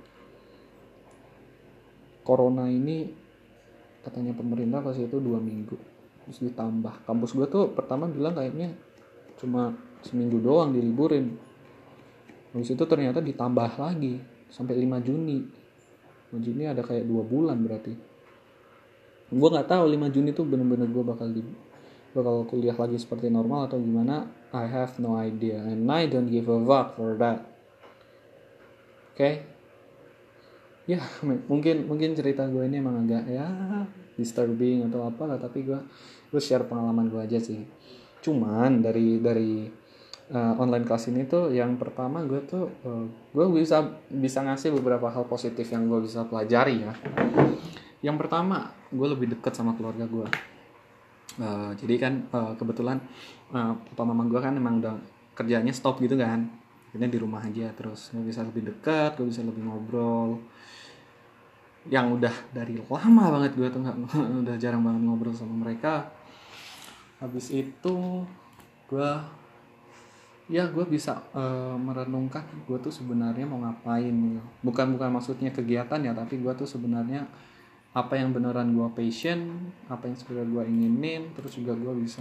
corona 2.27 2.67
ini 2.67 3.15
katanya 4.03 4.35
pemerintah 4.35 4.83
kasih 4.83 5.07
itu 5.07 5.23
dua 5.23 5.39
minggu. 5.39 5.79
Terus 6.27 6.39
ditambah. 6.51 7.07
Kampus 7.07 7.35
gue 7.35 7.47
tuh 7.47 7.71
pertama 7.71 8.11
bilang 8.11 8.35
kayaknya 8.35 8.75
cuma 9.39 9.75
seminggu 10.03 10.43
doang 10.43 10.75
diliburin. 10.75 11.39
Habis 12.55 12.75
itu 12.75 12.85
ternyata 12.91 13.23
ditambah 13.23 13.79
lagi 13.79 14.19
sampai 14.51 14.83
5 14.83 15.07
Juni. 15.07 15.39
5 16.35 16.43
Juni 16.43 16.63
ada 16.67 16.83
kayak 16.83 17.07
dua 17.07 17.23
bulan 17.23 17.63
berarti. 17.63 17.95
Gue 19.31 19.49
nggak 19.49 19.71
tahu 19.71 19.85
5 19.95 20.15
Juni 20.15 20.31
tuh 20.35 20.47
bener-bener 20.47 20.91
gue 20.91 21.05
bakal 21.07 21.31
di 21.31 21.43
bakal 22.13 22.45
kuliah 22.45 22.77
lagi 22.77 22.99
seperti 22.99 23.31
normal 23.31 23.71
atau 23.71 23.79
gimana. 23.79 24.27
I 24.51 24.67
have 24.67 24.99
no 24.99 25.15
idea 25.17 25.63
and 25.63 25.87
I 25.87 26.11
don't 26.11 26.29
give 26.29 26.51
a 26.51 26.59
fuck 26.61 26.99
for 26.99 27.15
that 27.23 27.52
okay? 29.15 29.35
ya 30.83 30.99
mungkin 31.47 31.87
mungkin 31.87 32.11
cerita 32.19 32.43
gue 32.51 32.67
ini 32.67 32.83
emang 32.83 33.07
agak 33.07 33.31
ya 33.31 33.47
disturbing 34.19 34.91
atau 34.91 35.07
apa 35.07 35.39
tapi 35.39 35.63
gue 35.63 35.79
gue 36.35 36.41
share 36.43 36.67
pengalaman 36.67 37.07
gue 37.07 37.21
aja 37.23 37.39
sih. 37.39 37.63
Cuman 38.19 38.83
dari 38.83 39.23
dari 39.23 39.71
uh, 40.35 40.55
online 40.59 40.83
kelas 40.83 41.13
ini 41.13 41.29
tuh 41.29 41.55
yang 41.55 41.79
pertama 41.79 42.27
gue 42.27 42.41
tuh 42.45 42.67
uh, 42.83 43.07
gue 43.09 43.45
bisa 43.55 44.03
bisa 44.11 44.43
ngasih 44.43 44.75
beberapa 44.75 45.07
hal 45.07 45.29
positif 45.31 45.71
yang 45.71 45.87
gue 45.87 46.03
bisa 46.03 46.27
pelajari 46.27 46.83
ya. 46.83 46.93
Yang 48.03 48.17
pertama 48.27 48.75
gue 48.91 49.07
lebih 49.07 49.39
dekat 49.39 49.55
sama 49.55 49.79
keluarga 49.79 50.05
gue 50.11 50.27
uh, 51.41 51.71
jadi 51.79 51.95
kan 51.97 52.13
uh, 52.35 52.53
kebetulan 52.59 53.01
uh, 53.55 53.73
papa 53.93 54.03
mama 54.05 54.29
gue 54.29 54.41
kan 54.43 54.53
emang 54.53 54.83
udah 54.83 54.97
kerjanya 55.33 55.73
stop 55.73 56.03
gitu 56.03 56.19
kan 56.19 56.51
akhirnya 56.93 57.09
di 57.09 57.19
rumah 57.25 57.41
aja 57.41 57.73
terus 57.73 58.13
gue 58.13 58.21
bisa 58.21 58.45
lebih 58.45 58.69
dekat 58.69 59.17
gue 59.17 59.25
bisa 59.33 59.41
lebih 59.41 59.65
ngobrol 59.65 60.45
yang 61.89 62.13
udah 62.13 62.53
dari 62.53 62.77
lama 62.77 63.25
banget 63.33 63.57
gue 63.57 63.65
tuh 63.73 63.81
nggak 63.81 63.97
udah 64.45 64.57
jarang 64.61 64.85
banget 64.85 65.01
ngobrol 65.09 65.33
sama 65.33 65.57
mereka 65.57 66.13
habis 67.17 67.49
itu 67.49 68.29
gue 68.93 69.11
ya 70.53 70.69
gue 70.69 70.85
bisa 70.85 71.25
uh, 71.33 71.81
merenungkan 71.81 72.45
gue 72.69 72.77
tuh 72.77 72.93
sebenarnya 72.93 73.49
mau 73.49 73.65
ngapain 73.65 74.13
gitu. 74.13 74.45
bukan 74.61 74.93
bukan 74.93 75.09
maksudnya 75.17 75.49
kegiatan 75.49 75.97
ya 75.97 76.13
tapi 76.13 76.45
gue 76.45 76.53
tuh 76.53 76.69
sebenarnya 76.69 77.25
apa 77.97 78.21
yang 78.21 78.37
beneran 78.37 78.77
gue 78.77 78.85
passion 78.93 79.73
apa 79.89 80.13
yang 80.13 80.17
sebenarnya 80.21 80.49
gue 80.53 80.65
inginin 80.69 81.23
terus 81.33 81.57
juga 81.57 81.73
gue 81.73 82.05
bisa 82.05 82.21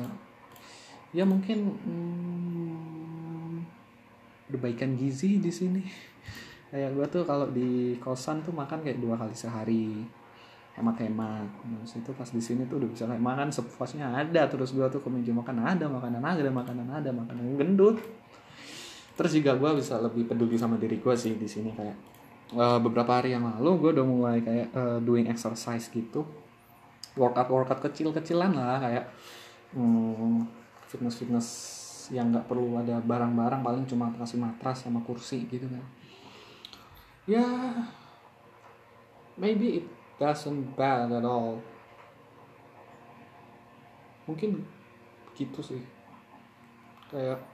ya 1.12 1.28
mungkin 1.28 1.76
hmm, 1.76 3.11
berbaikan 4.52 5.00
gizi 5.00 5.40
di 5.40 5.48
sini. 5.48 5.84
Kayak 6.72 6.96
gue 6.96 7.06
tuh 7.08 7.24
kalau 7.28 7.48
di 7.52 7.96
kosan 8.00 8.44
tuh 8.44 8.52
makan 8.52 8.84
kayak 8.84 9.00
dua 9.00 9.16
kali 9.16 9.36
sehari. 9.36 10.04
Hemat-hemat. 10.72 11.48
Terus 11.64 12.00
itu 12.00 12.12
pas 12.16 12.30
di 12.32 12.40
sini 12.40 12.64
tuh 12.68 12.80
udah 12.80 12.90
bisa 12.92 13.04
kayak 13.08 13.24
makan 13.24 13.48
sepuasnya 13.52 14.12
ada. 14.12 14.48
Terus 14.48 14.72
gue 14.72 14.88
tuh 14.88 15.04
ke 15.04 15.10
meja 15.12 15.32
makan 15.32 15.64
ada 15.64 15.88
makanan 15.88 16.24
ada 16.24 16.52
makanan 16.52 16.88
ada 16.92 17.10
makanan 17.12 17.44
gendut. 17.60 18.00
Terus 19.16 19.32
juga 19.36 19.60
gue 19.60 19.72
bisa 19.84 20.00
lebih 20.00 20.28
peduli 20.28 20.56
sama 20.56 20.80
diri 20.80 21.00
gue 21.00 21.16
sih 21.20 21.36
di 21.36 21.46
sini 21.46 21.76
kayak 21.76 21.98
uh, 22.56 22.80
beberapa 22.80 23.20
hari 23.20 23.36
yang 23.36 23.44
lalu 23.44 23.84
gue 23.84 23.92
udah 24.00 24.06
mulai 24.08 24.38
kayak 24.40 24.68
uh, 24.72 25.00
doing 25.04 25.28
exercise 25.28 25.92
gitu. 25.92 26.24
Workout 27.20 27.52
workout 27.52 27.84
kecil 27.84 28.16
kecilan 28.16 28.56
lah 28.56 28.80
kayak 28.80 29.12
hmm, 29.76 30.48
fitness 30.88 31.20
fitness 31.20 31.48
yang 32.10 32.34
nggak 32.34 32.50
perlu 32.50 32.82
ada 32.82 32.98
barang-barang 33.06 33.62
paling 33.62 33.86
cuma 33.86 34.10
kasih 34.18 34.42
matras 34.42 34.82
sama 34.82 34.98
kursi 35.06 35.46
gitu 35.46 35.70
kan. 35.70 35.86
Ya 37.30 37.46
maybe 39.38 39.84
it 39.84 39.86
doesn't 40.18 40.74
bad 40.74 41.14
at 41.14 41.22
all. 41.22 41.62
Mungkin 44.26 44.66
gitu 45.38 45.62
sih. 45.62 45.86
Kayak 47.14 47.46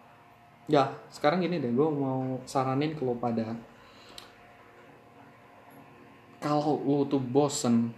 ya 0.71 0.87
sekarang 1.11 1.43
gini 1.43 1.59
deh 1.59 1.75
gue 1.75 1.87
mau 1.91 2.39
saranin 2.47 2.95
ke 2.95 3.03
lo 3.03 3.19
pada. 3.19 3.51
Kalau 6.39 6.79
lu 6.85 7.03
tuh 7.09 7.19
bosen 7.19 7.91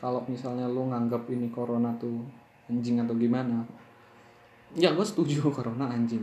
kalau 0.00 0.24
misalnya 0.26 0.64
lu 0.64 0.88
nganggap 0.88 1.28
ini 1.28 1.52
corona 1.52 1.92
tuh 2.00 2.24
anjing 2.72 3.04
atau 3.04 3.12
gimana 3.12 3.68
ya 4.76 4.94
gue 4.94 5.06
setuju 5.06 5.48
corona 5.56 5.90
anjing. 5.90 6.22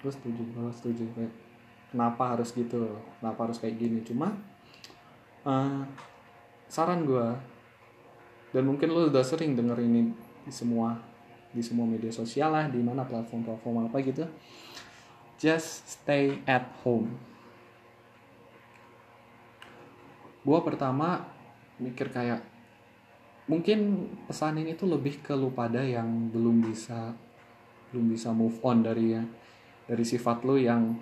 Gue 0.00 0.12
setuju 0.12 0.42
gue 0.42 0.72
setuju. 0.72 1.04
Kayak 1.16 1.32
kenapa 1.92 2.36
harus 2.36 2.50
gitu? 2.52 2.98
Kenapa 3.20 3.48
harus 3.48 3.58
kayak 3.60 3.76
gini? 3.78 4.00
Cuma 4.04 4.34
uh, 5.46 5.82
saran 6.68 7.04
gue 7.04 7.28
dan 8.52 8.62
mungkin 8.68 8.92
lu 8.92 9.08
udah 9.08 9.24
sering 9.24 9.56
denger 9.56 9.80
ini 9.80 10.12
di 10.44 10.52
semua 10.52 10.96
di 11.52 11.60
semua 11.60 11.84
media 11.84 12.08
sosial 12.08 12.52
lah 12.52 12.64
di 12.68 12.80
mana 12.80 13.04
platform-platform 13.04 13.88
apa 13.88 13.96
gitu 14.00 14.24
just 15.42 15.98
stay 15.98 16.38
at 16.46 16.70
home. 16.86 17.18
Gue 20.46 20.58
pertama 20.62 21.26
mikir 21.82 22.14
kayak 22.14 22.46
mungkin 23.50 24.06
pesan 24.30 24.62
ini 24.62 24.78
tuh 24.78 24.94
lebih 24.94 25.18
ke 25.18 25.34
lu 25.34 25.50
pada 25.50 25.82
yang 25.82 26.30
belum 26.30 26.62
bisa 26.62 27.10
belum 27.90 28.06
bisa 28.14 28.30
move 28.30 28.56
on 28.62 28.86
dari 28.86 29.18
ya 29.18 29.22
dari 29.90 30.04
sifat 30.06 30.46
lu 30.46 30.56
yang 30.56 30.94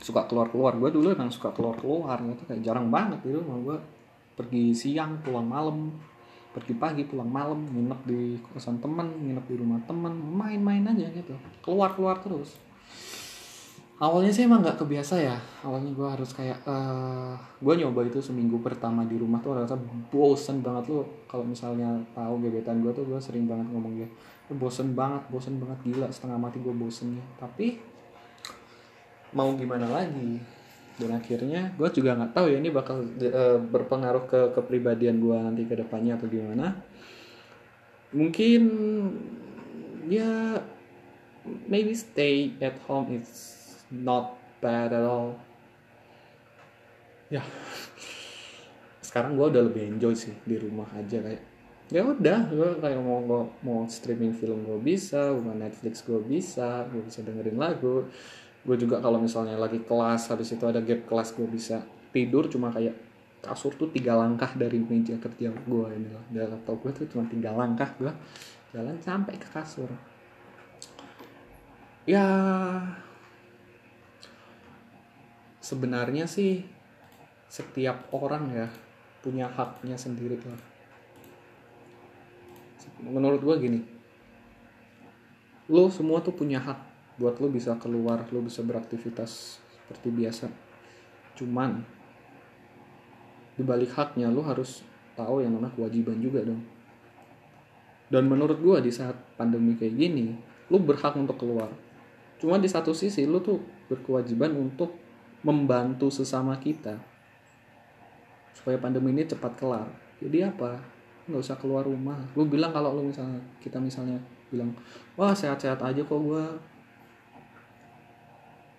suka 0.00 0.26
keluar 0.26 0.50
keluar 0.50 0.74
gue 0.80 0.90
dulu 0.90 1.12
emang 1.12 1.30
suka 1.30 1.52
keluar 1.54 1.76
keluar 1.78 2.18
gitu 2.24 2.42
kayak 2.48 2.62
jarang 2.64 2.88
banget 2.90 3.20
gitu. 3.22 3.40
Mau 3.44 3.60
gue 3.62 3.78
pergi 4.34 4.72
siang 4.72 5.20
pulang 5.22 5.46
malam 5.46 5.94
pergi 6.50 6.74
pagi 6.74 7.06
pulang 7.06 7.30
malam 7.30 7.62
nginep 7.62 8.00
di 8.10 8.20
kosan 8.50 8.82
temen 8.82 9.06
nginep 9.06 9.44
di 9.46 9.54
rumah 9.54 9.78
temen 9.86 10.10
main-main 10.10 10.82
aja 10.90 11.06
gitu. 11.14 11.36
Keluar 11.62 11.94
keluar 11.94 12.18
terus 12.18 12.58
awalnya 14.00 14.32
sih 14.32 14.48
emang 14.48 14.64
nggak 14.64 14.80
kebiasa 14.80 15.14
ya. 15.20 15.36
Awalnya 15.60 15.92
gue 15.92 16.08
harus 16.08 16.32
kayak 16.32 16.64
uh, 16.64 16.72
eh, 16.72 17.32
gue 17.60 17.74
nyoba 17.84 18.08
itu 18.08 18.18
seminggu 18.24 18.56
pertama 18.64 19.04
di 19.04 19.20
rumah 19.20 19.44
tuh 19.44 19.60
rasa 19.60 19.76
bosen 20.08 20.64
banget 20.64 20.88
lo. 20.88 21.04
Kalau 21.28 21.44
misalnya 21.44 22.00
tahu 22.16 22.40
gebetan 22.40 22.80
gue 22.80 22.90
tuh 22.96 23.04
gue 23.04 23.20
sering 23.20 23.44
banget 23.44 23.68
ngomong 23.68 24.00
dia 24.00 24.08
bosen 24.50 24.98
banget 24.98 25.22
bosen 25.30 25.62
banget 25.62 25.78
gila 25.86 26.10
setengah 26.10 26.34
mati 26.34 26.58
gue 26.58 26.74
bosennya 26.74 27.22
tapi 27.38 27.78
mau 29.36 29.52
gimana 29.54 29.86
lagi? 29.86 30.40
Dan 30.96 31.16
akhirnya 31.16 31.70
gue 31.76 31.88
juga 31.92 32.16
nggak 32.16 32.32
tahu 32.34 32.46
ya 32.50 32.56
ini 32.58 32.72
bakal 32.72 33.04
uh, 33.04 33.58
berpengaruh 33.60 34.24
ke 34.24 34.40
kepribadian 34.56 35.20
gue 35.20 35.36
nanti 35.36 35.68
ke 35.68 35.76
depannya 35.76 36.16
atau 36.16 36.26
gimana. 36.26 36.72
Mungkin 38.16 38.62
ya 40.08 40.58
maybe 41.68 41.92
stay 41.92 42.56
at 42.60 42.76
home 42.88 43.20
is 43.20 43.59
not 43.90 44.38
bad 44.62 44.94
at 44.94 45.04
all. 45.04 45.34
Ya. 47.30 47.42
Sekarang 49.02 49.34
gue 49.34 49.46
udah 49.50 49.62
lebih 49.66 49.90
enjoy 49.90 50.14
sih 50.14 50.34
di 50.46 50.54
rumah 50.54 50.86
aja 50.94 51.18
kayak 51.18 51.42
ya 51.90 52.06
udah 52.06 52.46
gue 52.46 52.70
kayak 52.78 53.02
mau 53.02 53.18
mau, 53.18 53.42
mau 53.66 53.82
streaming 53.90 54.30
film 54.30 54.62
gue 54.62 54.78
bisa 54.78 55.34
mau 55.34 55.50
Netflix 55.50 56.06
gue 56.06 56.22
bisa 56.22 56.86
gue 56.86 57.02
bisa 57.02 57.26
dengerin 57.26 57.58
lagu. 57.58 58.06
Gue 58.62 58.76
juga 58.78 59.02
kalau 59.02 59.18
misalnya 59.18 59.58
lagi 59.58 59.82
kelas 59.82 60.30
habis 60.30 60.54
itu 60.54 60.62
ada 60.62 60.78
gap 60.78 61.02
kelas 61.10 61.34
gue 61.34 61.48
bisa 61.50 61.82
tidur 62.14 62.46
cuma 62.46 62.70
kayak 62.70 62.94
kasur 63.40 63.72
tuh 63.74 63.88
tiga 63.90 64.14
langkah 64.14 64.52
dari 64.54 64.78
meja 64.78 65.18
kerja 65.18 65.50
gue 65.50 65.86
ini 65.98 66.08
lah. 66.14 66.24
Dan 66.30 66.54
laptop 66.54 66.78
gue 66.86 66.92
tuh 66.94 67.06
cuma 67.10 67.26
tiga 67.26 67.50
langkah 67.50 67.90
gue 67.98 68.12
jalan 68.70 68.94
sampai 69.02 69.34
ke 69.34 69.48
kasur. 69.50 69.90
Ya 72.06 72.26
sebenarnya 75.70 76.26
sih 76.26 76.66
setiap 77.46 78.10
orang 78.10 78.50
ya 78.50 78.68
punya 79.22 79.46
haknya 79.46 79.94
sendiri 79.94 80.42
lah 80.42 80.60
menurut 83.06 83.38
gue 83.38 83.56
gini 83.62 83.80
lo 85.70 85.86
semua 85.86 86.18
tuh 86.18 86.34
punya 86.34 86.58
hak 86.58 86.90
buat 87.22 87.38
lo 87.38 87.46
bisa 87.46 87.78
keluar 87.78 88.26
lo 88.34 88.42
bisa 88.42 88.64
beraktivitas 88.64 89.62
seperti 89.90 90.08
biasa. 90.14 90.46
Cuman 91.34 91.82
dibalik 93.58 93.90
haknya 93.98 94.30
lo 94.30 94.46
harus 94.46 94.86
tahu 95.18 95.42
yang 95.42 95.58
namanya 95.58 95.74
kewajiban 95.74 96.22
juga 96.22 96.46
dong. 96.46 96.62
Dan 98.06 98.30
menurut 98.30 98.62
gue 98.62 98.86
di 98.86 98.90
saat 98.94 99.18
pandemi 99.34 99.74
kayak 99.74 99.94
gini 99.98 100.38
lo 100.70 100.78
berhak 100.78 101.18
untuk 101.18 101.42
keluar. 101.42 101.74
Cuma 102.38 102.58
di 102.62 102.70
satu 102.70 102.94
sisi 102.94 103.26
lo 103.26 103.42
tuh 103.42 103.58
berkewajiban 103.90 104.54
untuk 104.54 104.94
membantu 105.40 106.12
sesama 106.12 106.56
kita 106.60 107.00
supaya 108.52 108.76
pandemi 108.76 109.16
ini 109.16 109.24
cepat 109.24 109.56
kelar. 109.56 109.88
Jadi 110.20 110.44
apa? 110.44 110.76
Nggak 111.24 111.40
usah 111.40 111.56
keluar 111.56 111.88
rumah. 111.88 112.20
Gue 112.36 112.44
bilang 112.44 112.76
kalau 112.76 112.92
lo 112.92 113.08
misalnya 113.08 113.40
kita 113.64 113.80
misalnya 113.80 114.20
bilang 114.52 114.76
wah 115.16 115.32
sehat-sehat 115.32 115.80
aja 115.80 116.02
kok 116.02 116.20
gue 116.20 116.44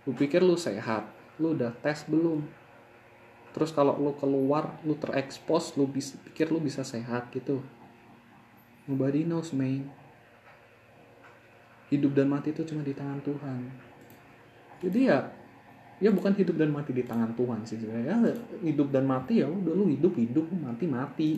lu 0.06 0.14
pikir 0.14 0.46
lu 0.46 0.54
sehat? 0.54 1.10
Lu 1.42 1.58
udah 1.58 1.74
tes 1.82 2.06
belum? 2.06 2.46
Terus 3.52 3.74
kalau 3.74 3.98
lu 3.98 4.14
keluar 4.22 4.78
lu 4.86 4.94
terekspos 4.94 5.74
lu 5.82 5.90
pikir 5.90 6.54
lu 6.54 6.62
bisa 6.62 6.86
sehat 6.86 7.34
gitu. 7.34 7.66
Nobody 8.86 9.26
knows 9.26 9.50
man. 9.50 9.90
Hidup 11.90 12.14
dan 12.14 12.30
mati 12.30 12.54
itu 12.54 12.64
cuma 12.64 12.86
di 12.86 12.94
tangan 12.94 13.20
Tuhan. 13.26 13.60
Jadi 14.82 15.00
ya 15.10 15.41
ya 16.02 16.10
bukan 16.10 16.34
hidup 16.34 16.58
dan 16.58 16.74
mati 16.74 16.92
di 16.98 17.06
tangan 17.06 17.38
Tuhan 17.38 17.62
sih 17.64 17.78
sebenarnya. 17.78 18.34
Ya, 18.34 18.34
hidup 18.66 18.90
dan 18.90 19.06
mati 19.06 19.46
ya 19.46 19.48
udah 19.48 19.74
lu 19.78 19.86
hidup 19.88 20.18
hidup 20.18 20.50
mati 20.50 20.86
mati. 20.90 21.32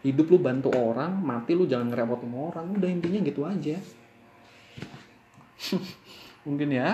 Hidup 0.00 0.26
lu 0.32 0.40
bantu 0.40 0.72
orang 0.72 1.20
mati 1.20 1.52
lu 1.52 1.68
jangan 1.68 1.92
ngerepotin 1.92 2.32
orang. 2.32 2.66
Udah 2.72 2.88
intinya 2.88 3.20
gitu 3.20 3.44
aja. 3.44 3.76
Mungkin 6.48 6.68
ya 6.72 6.90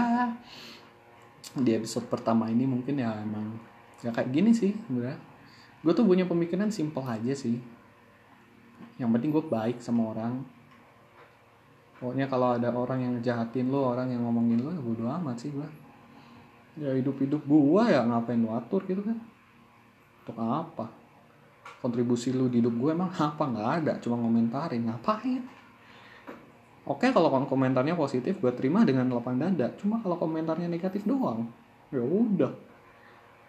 di 1.50 1.70
episode 1.74 2.06
pertama 2.06 2.46
ini 2.46 2.62
mungkin 2.62 2.94
ya 2.94 3.10
emang 3.26 3.58
ya 4.06 4.14
kayak 4.14 4.30
gini 4.30 4.50
sih 4.54 4.74
sebenarnya. 4.86 5.18
Gue 5.82 5.92
tuh 5.96 6.06
punya 6.06 6.26
pemikiran 6.26 6.70
simpel 6.70 7.02
aja 7.06 7.34
sih. 7.34 7.58
Yang 8.98 9.10
penting 9.16 9.30
gue 9.32 9.44
baik 9.46 9.82
sama 9.82 10.14
orang 10.14 10.46
pokoknya 12.00 12.26
kalau 12.26 12.56
ada 12.56 12.72
orang 12.72 13.04
yang 13.04 13.14
jahatin 13.20 13.68
lo 13.68 13.92
orang 13.92 14.08
yang 14.08 14.24
ngomongin 14.24 14.64
lo 14.64 14.72
ya 14.72 14.80
bodo 14.80 15.04
amat 15.06 15.36
sih 15.36 15.52
gua. 15.52 15.68
Ya 16.80 16.96
hidup 16.96 17.20
hidup 17.20 17.44
gua 17.44 17.92
ya 17.92 18.00
ngapain 18.08 18.40
lo 18.40 18.56
atur 18.56 18.82
gitu 18.88 19.04
kan? 19.04 19.20
Untuk 20.24 20.36
apa? 20.40 20.86
Kontribusi 21.84 22.32
lu 22.32 22.48
di 22.48 22.60
hidup 22.60 22.76
gue 22.76 22.92
emang 22.92 23.08
apa? 23.16 23.40
Nggak 23.40 23.68
ada 23.80 23.92
cuma 24.04 24.20
ngomentarin. 24.20 24.84
Ngapain? 24.84 25.42
Oke 26.84 27.08
kalau 27.08 27.32
komentarnya 27.48 27.96
positif 27.96 28.36
gue 28.36 28.52
terima 28.52 28.84
dengan 28.84 29.08
lapang 29.08 29.40
dada. 29.40 29.72
Cuma 29.80 30.00
kalau 30.04 30.20
komentarnya 30.20 30.68
negatif 30.68 31.04
doang 31.08 31.48
ya 31.90 32.00
udah. 32.00 32.52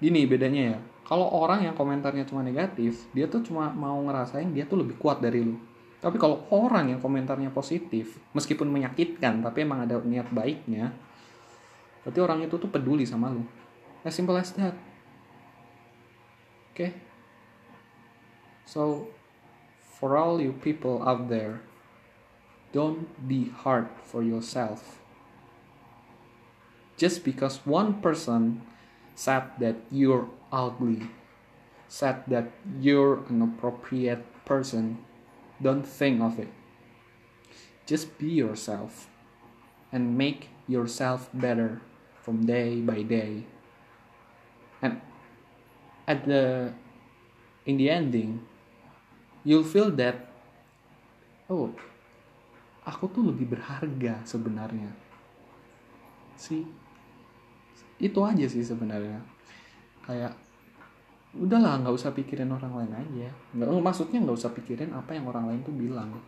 Gini 0.01 0.25
bedanya 0.25 0.61
ya 0.75 0.79
kalau 1.05 1.27
orang 1.27 1.67
yang 1.67 1.75
komentarnya 1.75 2.25
cuma 2.25 2.41
negatif 2.41 3.05
dia 3.13 3.27
tuh 3.27 3.43
cuma 3.45 3.69
mau 3.75 3.99
ngerasain 4.01 4.49
dia 4.55 4.65
tuh 4.65 4.81
lebih 4.81 4.97
kuat 4.97 5.21
dari 5.21 5.45
lu 5.45 5.59
tapi 6.01 6.17
kalau 6.17 6.49
orang 6.49 6.97
yang 6.97 6.99
komentarnya 6.99 7.53
positif 7.53 8.17
meskipun 8.33 8.65
menyakitkan 8.67 9.45
tapi 9.45 9.61
emang 9.61 9.85
ada 9.85 10.01
niat 10.01 10.27
baiknya 10.33 10.91
berarti 12.01 12.19
orang 12.19 12.41
itu 12.41 12.57
tuh 12.57 12.69
peduli 12.69 13.05
sama 13.05 13.29
lu. 13.29 13.45
As 14.01 14.17
simple 14.17 14.33
as 14.33 14.49
that. 14.57 14.73
Oke 16.73 16.73
okay? 16.73 16.91
so 18.65 19.13
for 19.77 20.17
all 20.17 20.41
you 20.41 20.57
people 20.57 21.05
out 21.05 21.29
there 21.29 21.61
don't 22.73 23.05
be 23.27 23.51
hard 23.53 23.87
for 24.03 24.23
yourself. 24.23 24.99
Just 26.97 27.23
because 27.23 27.61
one 27.65 28.01
person 28.01 28.61
said 29.15 29.51
that 29.59 29.75
you're 29.91 30.29
ugly, 30.51 31.09
said 31.87 32.23
that 32.27 32.51
you're 32.79 33.25
an 33.27 33.41
appropriate 33.41 34.23
person, 34.45 35.03
don't 35.61 35.85
think 35.85 36.21
of 36.21 36.41
it. 36.41 36.49
Just 37.85 38.17
be 38.17 38.27
yourself 38.27 39.07
and 39.91 40.17
make 40.17 40.49
yourself 40.67 41.29
better 41.33 41.81
from 42.21 42.45
day 42.45 42.81
by 42.81 43.01
day. 43.01 43.45
And 44.81 45.01
at 46.07 46.25
the 46.25 46.73
in 47.65 47.77
the 47.77 47.89
ending, 47.89 48.41
you'll 49.45 49.67
feel 49.67 49.93
that 50.01 50.33
oh, 51.49 51.73
aku 52.85 53.09
tuh 53.11 53.29
lebih 53.29 53.53
berharga 53.53 54.23
sebenarnya. 54.25 54.89
See, 56.39 56.65
itu 58.01 58.17
aja 58.25 58.45
sih 58.49 58.65
sebenarnya 58.65 59.21
kayak 60.01 60.33
udahlah 61.31 61.79
nggak 61.79 61.95
usah 61.95 62.11
pikirin 62.11 62.51
orang 62.51 62.73
lain 62.75 62.91
aja. 62.91 63.29
Nggak 63.55 63.67
oh, 63.71 63.79
maksudnya 63.79 64.19
nggak 64.19 64.37
usah 64.37 64.51
pikirin 64.51 64.91
apa 64.91 65.15
yang 65.15 65.25
orang 65.31 65.47
lain 65.47 65.61
tuh 65.63 65.75
bilang. 65.75 66.19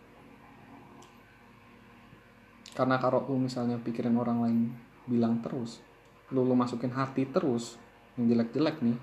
Karena 2.73 2.97
kalau 2.97 3.21
lu 3.29 3.45
misalnya 3.45 3.77
pikirin 3.77 4.15
orang 4.15 4.39
lain 4.41 4.59
bilang 5.05 5.43
terus 5.43 5.83
lu 6.31 6.47
lu 6.47 6.55
masukin 6.55 6.89
hati 6.89 7.27
terus 7.27 7.75
yang 8.15 8.31
jelek-jelek 8.31 8.79
nih 8.79 8.97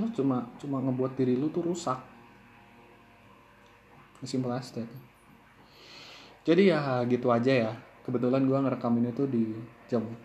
lu 0.00 0.08
cuma 0.16 0.48
cuma 0.56 0.80
ngebuat 0.80 1.12
diri 1.14 1.36
lu 1.36 1.52
tuh 1.52 1.66
rusak. 1.66 2.00
Simple 4.24 4.52
as 4.52 4.68
that. 4.76 4.88
Jadi 6.44 6.72
ya 6.72 7.04
gitu 7.08 7.28
aja 7.28 7.52
ya. 7.52 7.72
Kebetulan 8.00 8.48
gue 8.48 8.58
ngerekam 8.58 8.96
ini 8.96 9.12
tuh 9.12 9.28
di 9.28 9.52
jam 9.86 10.02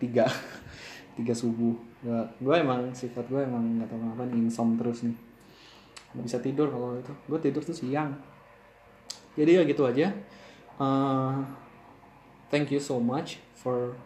tiga 1.16 1.34
subuh 1.34 1.76
gue 2.14 2.54
emang 2.54 2.92
sifat 2.94 3.26
gue 3.26 3.42
emang 3.42 3.80
nggak 3.80 3.90
tahu 3.90 3.98
kenapa 3.98 4.22
nih 4.30 4.38
insom 4.46 4.78
terus 4.78 5.02
nih. 5.02 5.16
Nggak 6.14 6.24
bisa 6.26 6.38
tidur 6.42 6.68
kalau 6.70 6.96
itu. 6.98 7.12
Gue 7.26 7.38
tidur 7.42 7.62
tuh 7.62 7.76
siang. 7.76 8.14
Jadi 9.34 9.50
ya 9.58 9.62
gitu 9.66 9.82
aja. 9.84 10.08
Uh, 10.76 11.42
thank 12.52 12.70
you 12.70 12.80
so 12.80 13.00
much 13.00 13.40
for 13.56 13.96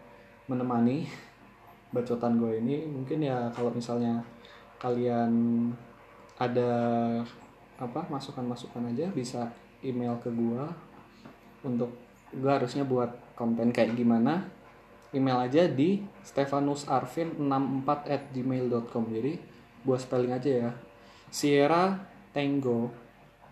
menemani 0.49 1.07
bacotan 1.95 2.41
gue 2.41 2.59
ini. 2.59 2.89
Mungkin 2.89 3.21
ya 3.21 3.49
kalau 3.53 3.69
misalnya 3.71 4.23
kalian 4.81 5.31
ada 6.41 6.73
apa 7.77 8.01
masukan-masukan 8.09 8.93
aja 8.93 9.09
bisa 9.13 9.45
email 9.85 10.17
ke 10.21 10.29
gue 10.33 10.63
untuk 11.61 11.93
gue 12.33 12.49
harusnya 12.49 12.85
buat 12.85 13.09
konten 13.37 13.69
kayak 13.69 13.93
gimana 13.93 14.45
email 15.11 15.43
aja 15.43 15.67
di 15.67 15.99
stefanusarvin64 16.23 17.99
at 18.07 18.23
gmail.com 18.31 19.03
jadi 19.11 19.33
buat 19.83 19.99
spelling 19.99 20.33
aja 20.35 20.51
ya. 20.67 20.71
Sierra 21.31 21.99
Tango 22.31 22.91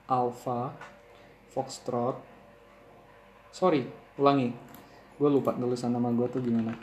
Alpha 0.07 0.76
Foxtrot. 1.51 2.18
Sorry 3.51 3.88
ulangi. 4.20 4.51
Gue 5.20 5.30
lupa 5.32 5.51
tulisan 5.51 5.91
nama 5.91 6.12
gue 6.16 6.28
tuh 6.32 6.39
gimana. 6.39 6.76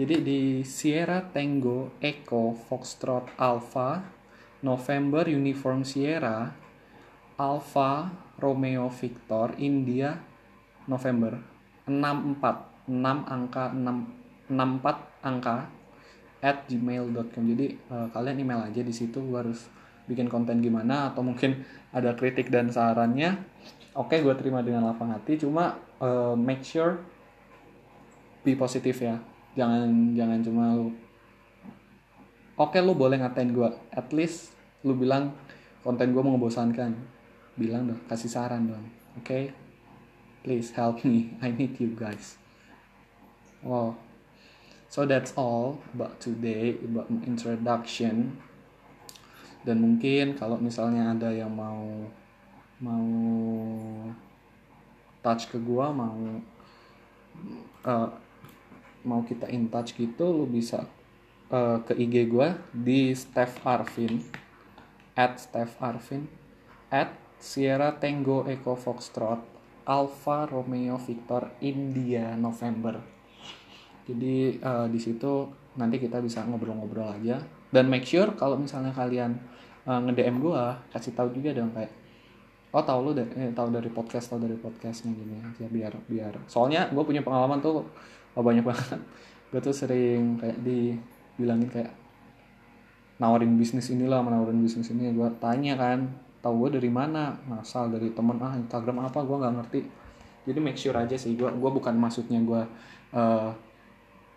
Jadi 0.00 0.16
di 0.24 0.40
Sierra 0.64 1.20
Tango 1.20 2.00
Echo 2.00 2.56
Foxtrot 2.56 3.36
Alpha 3.36 4.00
November 4.64 5.28
Uniform 5.28 5.84
Sierra 5.84 6.48
Alpha 7.36 8.08
Romeo 8.40 8.88
Victor 8.88 9.56
India 9.60 10.16
November 10.88 11.36
64 11.84 12.69
6 12.90 12.98
angka 13.30 13.70
6 13.70 14.20
64 14.50 15.22
angka 15.22 15.70
at 16.42 16.66
gmail.com 16.66 17.44
jadi 17.54 17.66
uh, 17.92 18.10
kalian 18.10 18.42
email 18.42 18.66
aja 18.66 18.82
di 18.82 18.90
situ 18.90 19.22
harus 19.36 19.70
bikin 20.10 20.26
konten 20.26 20.58
gimana 20.58 21.14
atau 21.14 21.22
mungkin 21.22 21.62
ada 21.94 22.18
kritik 22.18 22.50
dan 22.50 22.66
sarannya. 22.66 23.38
Oke 23.94 24.18
okay, 24.18 24.26
gue 24.26 24.34
terima 24.34 24.58
dengan 24.64 24.90
lapang 24.90 25.14
hati. 25.14 25.38
Cuma 25.38 25.78
uh, 26.02 26.34
make 26.34 26.66
sure 26.66 26.98
be 28.42 28.58
positif 28.58 28.98
ya. 28.98 29.22
Jangan 29.54 30.16
jangan 30.18 30.38
cuma 30.42 30.64
lu. 30.74 30.90
Oke 32.58 32.78
okay, 32.78 32.80
lu 32.82 32.98
boleh 32.98 33.22
ngatain 33.22 33.54
gue 33.54 33.70
at 33.94 34.10
least 34.10 34.50
lu 34.82 34.98
bilang 34.98 35.30
konten 35.86 36.10
gue 36.10 36.22
ngebosankan 36.24 36.92
bilang 37.54 37.86
dong 37.86 38.00
kasih 38.10 38.32
saran 38.32 38.66
dong. 38.66 38.84
Oke? 39.20 39.22
Okay? 39.22 39.44
please 40.40 40.72
help 40.72 41.04
me. 41.04 41.36
I 41.44 41.52
need 41.52 41.76
you 41.76 41.92
guys 41.92 42.39
Wow. 43.60 44.00
So 44.88 45.04
that's 45.04 45.36
all 45.36 45.84
about 45.92 46.18
today 46.18 46.80
about 46.80 47.12
introduction. 47.28 48.40
Dan 49.60 49.84
mungkin 49.84 50.40
kalau 50.40 50.56
misalnya 50.56 51.12
ada 51.12 51.28
yang 51.28 51.52
mau 51.52 52.08
mau 52.80 53.08
touch 55.20 55.52
ke 55.52 55.60
gua 55.60 55.92
mau 55.92 56.40
uh, 57.84 58.08
mau 59.04 59.20
kita 59.28 59.52
in 59.52 59.68
touch 59.68 59.92
gitu 59.92 60.32
lu 60.32 60.48
bisa 60.48 60.88
uh, 61.52 61.84
ke 61.84 61.92
IG 61.92 62.32
gua 62.32 62.56
di 62.72 63.12
Steph 63.12 63.60
Arvin 63.68 64.24
at 65.12 65.36
Steph 65.36 65.76
Arvin 65.76 66.24
at 66.88 67.12
Sierra 67.36 67.92
Tango 68.00 68.48
Echo 68.48 68.72
Foxtrot 68.72 69.44
Alpha 69.84 70.48
Romeo 70.48 70.96
Victor 70.96 71.52
India 71.60 72.32
November 72.32 73.19
jadi 74.10 74.58
uh, 74.58 74.86
di 74.90 74.98
situ 74.98 75.46
nanti 75.78 76.02
kita 76.02 76.18
bisa 76.18 76.42
ngobrol-ngobrol 76.42 77.14
aja. 77.14 77.38
Dan 77.70 77.86
make 77.86 78.02
sure 78.02 78.34
kalau 78.34 78.58
misalnya 78.58 78.90
kalian 78.90 79.38
uh, 79.86 79.94
eh, 79.94 79.98
nge 80.10 80.12
DM 80.18 80.36
gue 80.42 80.62
kasih 80.90 81.12
tahu 81.14 81.30
juga 81.30 81.54
dong 81.54 81.70
kayak 81.70 81.92
oh 82.70 82.82
tahu 82.82 82.98
lu 83.06 83.10
dari 83.14 83.30
eh, 83.38 83.50
tahu 83.54 83.70
dari 83.70 83.90
podcast 83.90 84.30
tahu 84.30 84.46
dari 84.46 84.58
podcastnya 84.58 85.14
gini 85.14 85.38
aja 85.38 85.66
biar 85.70 85.92
biar. 86.10 86.34
Soalnya 86.50 86.90
gue 86.90 87.04
punya 87.06 87.22
pengalaman 87.22 87.62
tuh 87.62 87.86
oh, 88.34 88.42
banyak 88.42 88.66
banget. 88.70 88.98
Gue 89.54 89.60
tuh 89.62 89.74
sering 89.74 90.42
kayak 90.42 90.58
dibilangin 90.66 91.70
kayak 91.70 91.94
nawarin 93.22 93.54
bisnis 93.54 93.94
inilah 93.94 94.18
menawarin 94.26 94.58
bisnis 94.58 94.90
ini. 94.90 95.14
Gue 95.14 95.30
tanya 95.38 95.78
kan 95.78 96.10
tahu 96.42 96.66
gue 96.66 96.82
dari 96.82 96.90
mana? 96.90 97.38
Asal 97.62 97.94
dari 97.94 98.10
temen 98.10 98.42
ah 98.42 98.58
Instagram 98.58 99.06
apa? 99.06 99.22
Gue 99.22 99.38
nggak 99.38 99.54
ngerti. 99.62 99.80
Jadi 100.50 100.58
make 100.58 100.78
sure 100.80 100.98
aja 100.98 101.14
sih 101.14 101.38
gue 101.38 101.46
gue 101.46 101.70
bukan 101.70 101.94
maksudnya 101.94 102.42
gue 102.42 102.62
uh, 103.14 103.69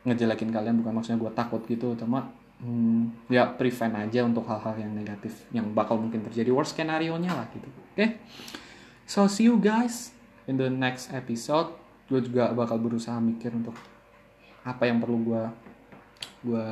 ngejelekin 0.03 0.51
kalian 0.51 0.83
bukan 0.83 0.99
maksudnya 0.99 1.19
gue 1.19 1.31
takut 1.31 1.61
gitu 1.63 1.95
cuma 1.95 2.27
hmm, 2.63 3.27
ya 3.31 3.47
prevent 3.55 3.95
aja 3.99 4.23
untuk 4.23 4.47
hal-hal 4.47 4.75
yang 4.79 4.91
negatif 4.95 5.47
yang 5.51 5.71
bakal 5.75 5.99
mungkin 5.99 6.23
terjadi. 6.23 6.49
Worst 6.51 6.75
scenario 6.75 7.15
nya 7.19 7.35
lah 7.35 7.47
gitu. 7.51 7.67
Oke? 7.67 7.95
Okay? 7.95 8.09
so 9.03 9.27
see 9.27 9.47
you 9.51 9.59
guys 9.59 10.15
in 10.47 10.55
the 10.55 10.71
next 10.71 11.11
episode. 11.11 11.75
Gue 12.07 12.19
juga 12.19 12.51
bakal 12.51 12.79
berusaha 12.79 13.19
mikir 13.19 13.55
untuk 13.55 13.75
apa 14.63 14.87
yang 14.87 15.03
perlu 15.03 15.19
gue 15.23 15.43
gue 16.43 16.69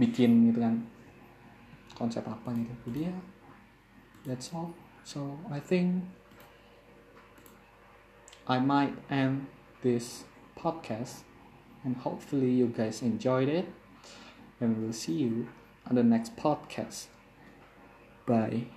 bikin 0.00 0.52
gitu 0.52 0.60
kan. 0.60 0.80
Konsep 1.96 2.24
apa 2.24 2.52
gitu. 2.56 2.72
Jadi 2.88 3.00
ya 3.08 3.16
that's 4.24 4.52
all. 4.52 4.72
So 5.04 5.40
I 5.52 5.60
think 5.60 6.08
I 8.48 8.60
might 8.60 8.96
end 9.12 9.48
this 9.84 10.24
podcast 10.56 11.28
and 11.84 11.96
hopefully 11.96 12.50
you 12.50 12.66
guys 12.66 13.02
enjoyed 13.02 13.48
it. 13.48 13.66
And 14.60 14.82
we'll 14.82 14.92
see 14.92 15.12
you 15.12 15.48
on 15.88 15.96
the 15.96 16.02
next 16.02 16.36
podcast. 16.36 17.06
Bye 18.26 18.68